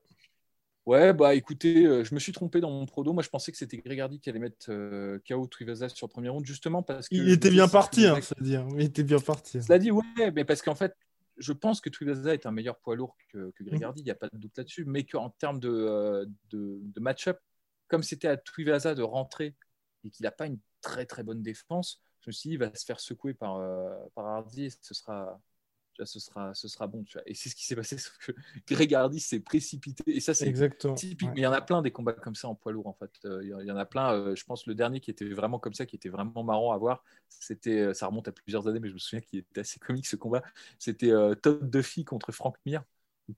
Ouais, 0.87 1.15
bah 1.15 1.35
écoutez, 1.35 1.87
euh, 1.87 2.05
je 2.05 2.15
me 2.15 2.21
suis 2.21 2.33
trompé 2.33 2.61
dans 2.61 2.71
mon 2.71 2.85
prodo. 2.85 3.15
Moi, 3.15 3.23
je 3.23 3.31
pensais 3.31 3.51
que 3.51 3.57
c'était 3.57 3.79
Gregardi 3.79 4.21
qui 4.21 4.29
allait 4.29 4.39
mettre 4.39 4.67
euh, 4.69 5.19
KO 5.27 5.47
Tuivasa 5.47 5.89
sur 5.89 6.07
le 6.07 6.13
premier 6.13 6.29
round, 6.29 6.45
justement 6.45 6.83
parce 6.83 7.09
que. 7.09 7.15
Il 7.15 7.31
était 7.31 7.51
bien 7.51 7.69
parti, 7.69 8.07
hein, 8.07 8.19
c'est-à-dire. 8.21 8.67
Il 8.75 8.83
était 8.83 9.03
bien 9.03 9.19
parti. 9.19 9.63
Cela 9.63 9.79
dit, 9.79 9.91
ouais, 9.91 10.31
mais 10.35 10.45
parce 10.45 10.61
qu'en 10.61 10.75
fait, 10.75 10.95
je 11.39 11.53
pense 11.55 11.81
que 11.81 11.89
Tuivasa 11.89 12.35
est 12.35 12.45
un 12.45 12.51
meilleur 12.51 12.77
poids 12.79 12.97
lourd 12.97 13.17
que, 13.33 13.51
que. 13.53 13.65
Gregardi, 13.65 14.03
il 14.03 14.05
n'y 14.05 14.11
a 14.11 14.15
pas 14.15 14.29
de 14.31 14.37
doute 14.37 14.59
là-dessus, 14.59 14.85
mais 14.85 15.05
qu'en 15.05 15.31
termes 15.31 15.59
de, 15.59 15.71
euh, 15.71 16.27
de, 16.51 16.79
de 16.83 17.01
match-up, 17.01 17.39
comme 17.89 18.03
c'était 18.03 18.29
à 18.29 18.37
Tuivasa 18.37 18.95
de 18.95 19.03
rentrer 19.03 19.55
et 20.05 20.11
qu'il 20.11 20.25
n'a 20.25 20.31
pas 20.33 20.47
une 20.47 20.59
très 20.81 21.07
très 21.07 21.23
bonne 21.23 21.43
défense, 21.43 22.01
je 22.21 22.31
me 22.31 22.33
suis 22.33 22.49
dit, 22.51 22.55
il 22.55 22.59
va 22.59 22.75
se 22.75 22.85
faire 22.85 23.01
secouer 23.01 23.35
par, 23.35 23.57
euh, 23.57 23.91
par 24.15 24.27
Hardy 24.27 24.67
et 24.67 24.71
ce 24.71 24.95
sera. 24.95 25.41
vois, 25.99 26.07
Ce 26.07 26.19
sera, 26.21 26.55
ce 26.55 26.69
sera 26.69 26.87
bon, 26.87 27.05
tu 27.05 27.15
vois. 27.19 27.23
Et 27.27 27.35
c'est 27.35 27.49
ce 27.49 27.55
qui 27.57 27.65
s'est 27.67 27.77
passé, 27.77 27.99
sauf 27.99 28.17
que 28.19 28.33
Gregardi 28.67 29.21
s'est 29.21 29.41
précipité. 29.41 30.03
Et 30.17 30.21
ça, 30.21 30.35
c'est 30.35 30.49
Exactement. 30.49 30.95
Typique, 30.95 31.29
ouais. 31.29 31.35
mais 31.35 31.41
il 31.41 31.45
y 31.45 31.47
en 31.47 31.53
a 31.53 31.61
plein 31.61 31.83
des 31.83 31.91
combats 31.91 32.13
comme 32.13 32.35
ça 32.35 32.49
en 32.49 32.55
poids 32.55 32.73
lourd 32.73 32.87
en 32.87 32.93
fait. 32.95 33.11
Euh, 33.25 33.41
Il 33.43 33.49
y 33.67 33.71
en- 33.73 33.77
a 33.77 33.85
plein. 33.87 34.13
euh, 34.13 34.37
je 34.37 34.45
pense 34.45 34.67
le 34.67 34.75
dernier 34.75 35.01
qui 35.01 35.11
était 35.11 35.29
vraiment 35.29 35.59
comme 35.59 35.75
ça, 35.75 35.87
qui 35.87 35.97
était 35.97 36.09
vraiment 36.09 36.43
marrant 36.45 36.73
à 36.73 36.79
voir, 36.79 37.03
c'était, 37.29 37.93
ça 37.95 38.07
remonte 38.07 38.29
à 38.29 38.33
plusieurs 38.33 38.67
années, 38.69 38.81
mais 38.81 38.89
je 38.89 38.95
me 38.95 38.99
souviens 38.99 39.21
qu'il 39.21 39.41
était 39.41 39.61
assez 39.61 39.79
comique 39.81 40.07
ce 40.07 40.17
combat. 40.17 40.43
C'était 40.79 41.11
euh, 41.11 41.35
Todd 41.35 41.69
Duffy 41.71 42.05
contre 42.05 42.33
Frank 42.33 42.57
Mir. 42.67 42.83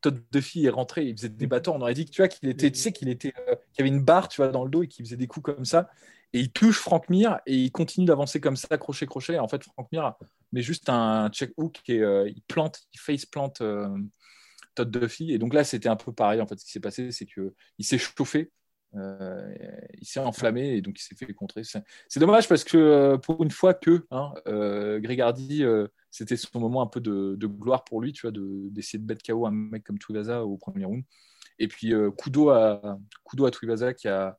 Todd 0.00 0.22
Duffy 0.32 0.66
est 0.66 0.70
rentré, 0.70 1.04
il 1.04 1.16
faisait 1.16 1.28
des 1.28 1.46
bâtons. 1.46 1.74
On 1.76 1.80
aurait 1.80 1.94
dit 1.94 2.04
que 2.04 2.10
tu 2.10 2.20
vois 2.20 2.28
qu'il 2.28 2.48
était, 2.48 2.70
tu 2.70 2.78
sais 2.78 2.92
qu'il 2.92 3.08
était, 3.08 3.32
euh, 3.48 3.54
qu'il 3.72 3.82
avait 3.84 3.88
une 3.88 4.02
barre, 4.02 4.28
tu 4.28 4.40
vois, 4.40 4.50
dans 4.50 4.64
le 4.64 4.70
dos 4.70 4.82
et 4.82 4.88
qu'il 4.88 5.04
faisait 5.04 5.16
des 5.16 5.26
coups 5.26 5.44
comme 5.44 5.64
ça. 5.64 5.88
Et 6.32 6.40
il 6.40 6.50
touche 6.50 6.78
Frank 6.78 7.08
Mir 7.08 7.38
et 7.46 7.54
il 7.54 7.70
continue 7.70 8.06
d'avancer 8.06 8.40
comme 8.40 8.56
ça, 8.56 8.76
crochet 8.78 9.06
crochet. 9.06 9.34
Et 9.34 9.38
en 9.38 9.48
fait, 9.48 9.62
Frank 9.64 9.88
Mir 9.92 10.14
met 10.52 10.62
juste 10.62 10.88
un 10.88 11.30
check 11.30 11.52
hook 11.56 11.80
et 11.88 12.00
euh, 12.00 12.28
il 12.28 12.42
plante, 12.42 12.80
il 12.92 12.98
face 12.98 13.26
plante 13.26 13.60
euh, 13.60 13.88
Todd 14.74 14.90
Duffy. 14.90 15.32
Et 15.32 15.38
donc 15.38 15.54
là, 15.54 15.62
c'était 15.64 15.88
un 15.88 15.96
peu 15.96 16.12
pareil. 16.12 16.40
En 16.40 16.46
fait, 16.46 16.58
ce 16.58 16.64
qui 16.64 16.72
s'est 16.72 16.80
passé, 16.80 17.12
c'est 17.12 17.26
que 17.26 17.54
il 17.78 17.84
s'est 17.84 17.98
chauffé, 17.98 18.50
euh, 18.96 19.54
il 20.00 20.06
s'est 20.06 20.20
enflammé 20.20 20.76
et 20.76 20.82
donc 20.82 20.98
il 20.98 21.02
s'est 21.02 21.14
fait 21.14 21.32
contrer. 21.32 21.62
C'est 21.64 22.20
dommage 22.20 22.48
parce 22.48 22.64
que 22.64 22.76
euh, 22.76 23.18
pour 23.18 23.42
une 23.42 23.50
fois 23.50 23.74
que 23.74 24.06
hein, 24.10 24.32
euh, 24.46 24.98
Greg 25.00 25.20
Hardy, 25.20 25.64
euh, 25.64 25.86
c'était 26.10 26.36
son 26.36 26.60
moment 26.60 26.82
un 26.82 26.86
peu 26.86 27.00
de, 27.00 27.36
de 27.36 27.46
gloire 27.46 27.84
pour 27.84 28.00
lui, 28.00 28.12
tu 28.12 28.22
vois, 28.22 28.30
de- 28.30 28.68
d'essayer 28.70 28.98
de, 28.98 29.06
mettre 29.06 29.22
KO 29.22 29.46
un 29.46 29.50
mec 29.50 29.84
comme 29.84 29.98
Tuivasa 29.98 30.44
au 30.44 30.56
premier 30.56 30.84
round. 30.84 31.04
Et 31.58 31.68
puis 31.68 31.94
Kudo 32.18 32.50
à 32.50 32.98
Kudo 33.24 33.46
à 33.46 33.50
Tuivasa 33.50 33.94
qui 33.94 34.08
a 34.08 34.38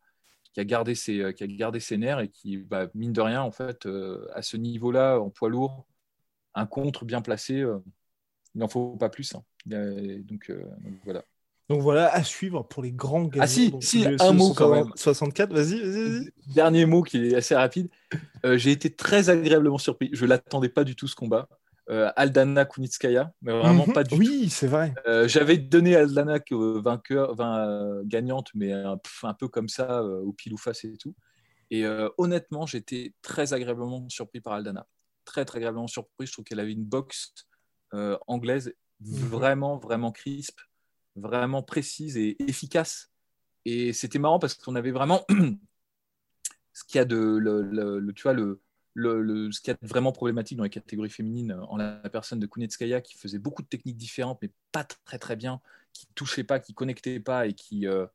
qui 0.53 0.59
a 0.59 0.65
gardé 0.65 0.93
ses 0.93 1.33
qui 1.33 1.43
a 1.43 1.47
gardé 1.47 1.79
ses 1.79 1.97
nerfs 1.97 2.19
et 2.19 2.29
qui 2.29 2.57
bah, 2.57 2.87
mine 2.93 3.11
de 3.11 3.21
rien 3.21 3.41
en 3.41 3.51
fait 3.51 3.87
à 4.35 4.43
ce 4.43 4.55
niveau-là 4.55 5.19
en 5.19 5.31
poids 5.31 5.49
lourd 5.49 5.87
un 6.53 6.67
contre 6.67 7.05
bien 7.05 7.21
placé 7.21 7.65
il 8.53 8.59
n'en 8.59 8.67
faut 8.67 8.97
pas 8.97 9.09
plus 9.09 9.33
hein. 9.33 9.43
Donc 9.65 10.51
voilà 11.05 11.25
Donc 11.69 11.81
voilà, 11.81 12.13
à 12.13 12.23
suivre 12.23 12.63
pour 12.63 12.81
les 12.81 12.91
grands 12.93 13.23
gagnants. 13.23 13.43
Ah 13.43 13.47
si, 13.47 13.71
donc, 13.71 13.83
si, 13.83 14.05
un 14.05 14.31
mot 14.31 14.53
quand 14.53 14.73
même. 14.73 14.91
64, 14.95 15.53
vas-y, 15.53 15.79
vas-y, 15.81 16.09
vas-y. 16.09 16.53
Dernier 16.53 16.85
mot 16.85 17.03
qui 17.03 17.27
est 17.27 17.35
assez 17.35 17.55
rapide. 17.55 17.89
Euh, 18.45 18.57
j'ai 18.57 18.71
été 18.71 18.89
très 18.93 19.29
agréablement 19.29 19.77
surpris. 19.77 20.09
Je 20.13 20.25
l'attendais 20.25 20.69
pas 20.69 20.85
du 20.85 20.95
tout 20.95 21.07
ce 21.07 21.15
combat. 21.15 21.49
Euh, 21.89 22.09
Aldana 22.15 22.65
Kunitskaya, 22.65 23.33
mais 23.41 23.57
vraiment 23.57 23.85
Mhm. 23.87 23.93
pas 23.93 24.03
du 24.03 24.09
tout. 24.09 24.17
Oui, 24.17 24.49
c'est 24.49 24.67
vrai. 24.67 24.93
Euh, 25.07 25.27
J'avais 25.27 25.57
donné 25.57 25.95
Aldana 25.95 26.39
que 26.39 26.79
vainqueur, 26.79 27.35
vain- 27.35 28.01
gagnante, 28.03 28.49
mais 28.53 28.71
un, 28.71 28.99
peu 29.37 29.47
comme 29.47 29.69
ça, 29.69 30.03
au 30.03 30.31
pile 30.33 30.53
ou 30.53 30.57
face 30.57 30.85
et 30.85 30.97
tout. 30.97 31.15
Et 31.69 31.85
honnêtement, 32.17 32.65
j'étais 32.65 33.13
très 33.21 33.53
agréablement 33.53 34.07
surpris 34.09 34.39
par 34.39 34.53
Aldana. 34.53 34.85
Très, 35.25 35.43
très 35.43 35.57
agréablement 35.57 35.87
surpris. 35.87 36.27
Je 36.27 36.31
trouve 36.31 36.45
qu'elle 36.45 36.59
avait 36.61 36.73
une 36.73 36.85
boxe 36.85 37.33
anglaise 38.27 38.73
vraiment, 39.01 39.77
vraiment 39.77 40.11
crisp, 40.11 40.59
vraiment 41.17 41.63
précise 41.63 42.17
et 42.17 42.41
efficace. 42.47 43.11
Et 43.65 43.91
c'était 43.93 44.19
marrant 44.19 44.39
parce 44.39 44.53
qu'on 44.53 44.75
avait 44.75 44.91
vraiment 44.91 45.25
ce 46.73 46.83
qu'il 46.85 46.97
y 46.97 46.99
a 46.99 47.05
de, 47.05 47.17
le, 47.17 48.13
tu 48.13 48.23
vois, 48.23 48.33
le, 48.33 48.61
le, 48.93 49.51
ce 49.51 49.59
qu'il 49.59 49.69
y 49.69 49.71
a 49.71 49.77
de 49.81 49.87
vraiment 49.87 50.11
problématique 50.11 50.57
dans 50.57 50.63
les 50.63 50.69
catégories 50.69 51.09
féminines 51.09 51.57
en 51.69 51.77
la 51.77 51.97
personne 52.11 52.39
de 52.39 52.47
Kunetskaya 52.47 53.01
qui 53.01 53.17
faisait 53.17 53.39
beaucoup 53.39 53.61
de 53.61 53.67
techniques 53.67 53.97
différentes, 53.97 54.39
mais 54.41 54.51
pas 54.71 54.83
très 54.83 55.19
très 55.19 55.35
bien, 55.35 55.59
qui 55.93 56.07
touchait 56.15 56.43
pas, 56.43 56.59
qui 56.59 56.73
connectait 56.73 57.19
pas 57.19 57.47
et 57.47 57.53
qui, 57.53 57.87
euh, 57.87 58.05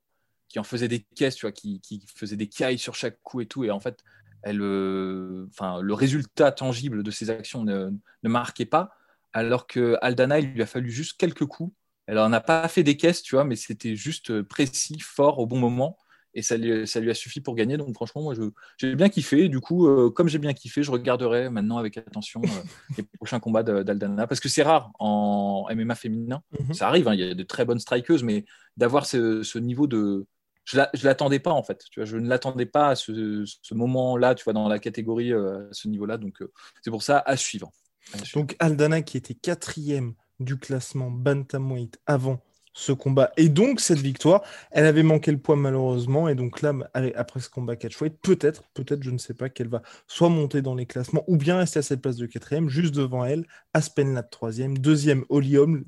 qui 0.49 0.59
en 0.59 0.65
faisait 0.65 0.89
des 0.89 1.01
caisses, 1.01 1.37
tu 1.37 1.47
vois, 1.47 1.53
qui, 1.53 1.81
qui 1.81 2.07
faisait 2.15 2.37
des 2.37 2.49
cailles 2.49 2.79
sur 2.79 2.95
chaque 2.95 3.21
coup 3.23 3.41
et 3.41 3.47
tout. 3.47 3.65
Et 3.65 3.71
en 3.71 3.81
fait, 3.81 4.03
elle, 4.43 4.61
euh, 4.61 5.47
le 5.81 5.95
résultat 5.95 6.53
tangible 6.53 7.03
de 7.03 7.11
ses 7.11 7.31
actions 7.31 7.65
ne, 7.65 7.91
ne 8.23 8.29
marquait 8.29 8.67
pas, 8.67 8.97
alors 9.33 9.67
que 9.67 9.97
Aldana, 10.03 10.41
il 10.41 10.53
lui 10.53 10.63
a 10.63 10.67
fallu 10.67 10.91
juste 10.91 11.19
quelques 11.19 11.47
coups. 11.47 11.75
Elle 12.07 12.19
en 12.19 12.33
a 12.33 12.41
pas 12.41 12.67
fait 12.69 12.83
des 12.83 12.97
caisses, 12.97 13.23
tu 13.23 13.37
vois, 13.37 13.45
mais 13.45 13.57
c'était 13.57 13.97
juste 13.97 14.43
précis, 14.43 14.99
fort, 15.01 15.39
au 15.39 15.47
bon 15.47 15.59
moment. 15.59 15.97
Et 16.35 16.41
ça 16.41 16.57
lui, 16.57 16.87
ça 16.87 16.99
lui 17.01 17.11
a 17.11 17.15
suffi 17.15 17.41
pour 17.41 17.55
gagner. 17.55 17.77
Donc 17.77 17.95
franchement, 17.95 18.23
moi, 18.23 18.35
j'ai 18.79 18.95
bien 18.95 19.09
kiffé. 19.09 19.49
Du 19.49 19.61
coup, 19.61 19.87
euh, 19.87 20.11
comme 20.11 20.29
j'ai 20.29 20.39
bien 20.39 20.55
kiffé, 20.55 20.83
je 20.83 20.91
regarderai 20.91 21.51
maintenant 21.51 21.77
avec 21.77 21.99
attention 21.99 22.41
euh, 22.43 22.49
les 22.97 23.03
prochains 23.03 23.39
combats 23.39 23.63
d'Aldana. 23.63 24.27
Parce 24.27 24.41
que 24.41 24.49
c'est 24.49 24.63
rare 24.63 24.91
en 24.99 25.67
MMA 25.75 25.95
féminin. 25.95 26.43
Mhm. 26.59 26.75
Ça 26.75 26.89
arrive, 26.89 27.09
hein, 27.09 27.15
il 27.15 27.21
y 27.21 27.31
a 27.31 27.35
de 27.35 27.43
très 27.43 27.65
bonnes 27.65 27.81
strikeuses, 27.81 28.23
mais 28.23 28.45
d'avoir 28.77 29.07
ce, 29.07 29.43
ce 29.43 29.59
niveau 29.59 29.87
de... 29.87 30.27
Je 30.65 30.79
ne 30.79 31.05
l'attendais 31.05 31.41
pas, 31.41 31.51
en 31.51 31.63
fait. 31.63 31.85
Tu 31.91 32.01
vois, 32.01 32.05
je 32.07 32.17
ne 32.17 32.29
l'attendais 32.29 32.67
pas 32.67 32.91
à 32.91 32.95
ce, 32.95 33.45
ce 33.45 33.75
moment-là, 33.75 34.35
tu 34.35 34.45
vois, 34.45 34.53
dans 34.53 34.69
la 34.69 34.79
catégorie, 34.79 35.33
euh, 35.33 35.69
à 35.69 35.73
ce 35.73 35.89
niveau-là. 35.89 36.19
Donc, 36.19 36.39
c'est 36.83 36.91
pour 36.91 37.03
ça, 37.03 37.19
à 37.19 37.37
suivre. 37.37 37.73
À 38.15 38.19
suivre. 38.19 38.41
Donc 38.41 38.57
Aldana 38.59 39.03
qui 39.03 39.17
était 39.17 39.35
quatrième 39.35 40.15
du 40.43 40.59
classement 40.59 41.11
bantamweight 41.11 41.99
avant 42.07 42.41
ce 42.73 42.93
combat 42.93 43.33
et 43.37 43.49
donc 43.49 43.81
cette 43.81 43.99
victoire, 43.99 44.43
elle 44.71 44.87
avait 44.87 45.03
manqué 45.03 45.31
le 45.31 45.39
poids 45.39 45.57
malheureusement 45.57 46.29
et 46.29 46.35
donc 46.35 46.63
là 46.63 46.73
après 47.15 47.41
ce 47.41 47.51
combat 47.51 47.77
catchweight, 47.77 48.19
peut-être, 48.23 48.65
peut-être 48.75 49.03
je 49.03 49.11
ne 49.11 49.19
sais 49.19 49.35
pas 49.35 49.49
qu'elle 49.49 49.69
va 49.69 49.83
soit 50.07 50.31
monter 50.31 50.63
dans 50.63 50.75
les 50.75 50.87
classements 50.87 51.25
ou 51.27 51.37
bien 51.37 51.59
rester 51.59 51.81
à 51.81 51.83
cette 51.83 52.01
place 52.01 52.17
de 52.17 52.27
quatrième, 52.27 52.69
juste 52.69 52.95
devant 52.95 53.25
elle, 53.25 53.47
Aspen 53.75 54.15
Ladd 54.15 54.31
troisième, 54.31 54.79
deuxième 54.79 55.25
Olium, 55.29 55.85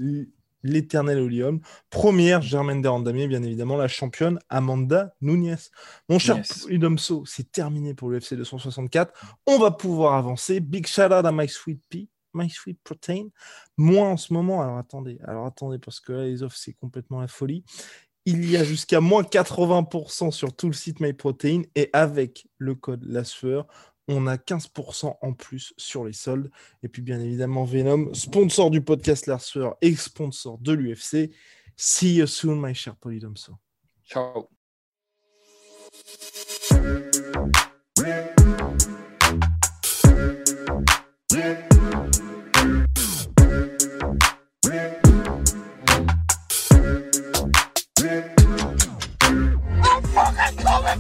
l'éternel 0.62 1.19
Olium, 1.19 1.61
première 1.90 2.43
Germaine 2.43 2.83
Derandamier 2.83 3.29
bien 3.29 3.43
évidemment 3.43 3.77
la 3.77 3.88
championne 3.88 4.38
Amanda 4.51 5.14
Nunes. 5.23 5.57
Mon 6.09 6.19
cher 6.19 6.37
Yes. 6.37 6.67
C'est 7.27 7.53
terminé 7.53 7.95
pour 7.95 8.11
l'UFC 8.11 8.35
264. 8.35 9.12
On 9.47 9.59
va 9.59 9.71
pouvoir 9.71 10.14
avancer. 10.14 10.61
Big 10.61 10.87
shout 10.87 11.03
out 11.03 11.25
à 11.25 11.33
My 11.33 11.49
Sweet 11.49 11.81
Pea, 11.88 12.09
My 12.35 12.51
Sweet 12.51 12.79
Protein. 12.83 13.29
Moi 13.77 14.07
en 14.07 14.16
ce 14.16 14.33
moment, 14.33 14.62
alors 14.62 14.79
attendez, 14.79 15.18
alors 15.25 15.47
attendez, 15.47 15.79
parce 15.79 16.01
que 16.01 16.12
là, 16.12 16.25
les 16.25 16.42
offres, 16.42 16.57
c'est 16.57 16.75
complètement 16.75 17.20
la 17.20 17.29
folie. 17.29 17.64
Il 18.27 18.51
y 18.51 18.57
a 18.57 18.64
jusqu'à 18.64 19.01
moins 19.01 19.23
80% 19.23 20.31
sur 20.31 20.57
tout 20.57 20.68
le 20.68 20.73
site 20.73 21.01
MyProtein 21.01 21.62
et 21.75 21.90
avec 21.92 22.47
le 22.59 22.75
code 22.75 23.05
La 23.05 23.23
Sueur, 23.23 23.66
on 24.09 24.27
a 24.27 24.37
15% 24.37 25.16
en 25.20 25.33
plus 25.33 25.75
sur 25.77 26.05
les 26.05 26.12
soldes. 26.12 26.51
Et 26.83 26.88
puis 26.88 27.03
bien 27.03 27.20
évidemment, 27.20 27.64
Venom, 27.64 28.12
sponsor 28.14 28.70
du 28.70 28.81
podcast 28.83 29.27
La 29.27 29.38
Sueur 29.38 29.77
et 29.81 29.94
sponsor 29.94 30.59
de 30.59 30.73
l'UFC. 30.73 31.31
See 31.77 32.16
you 32.16 32.27
soon, 32.27 32.61
my 32.61 32.75
cher 32.75 32.97
Polydomso. 32.97 33.57
Ciao. 34.05 34.49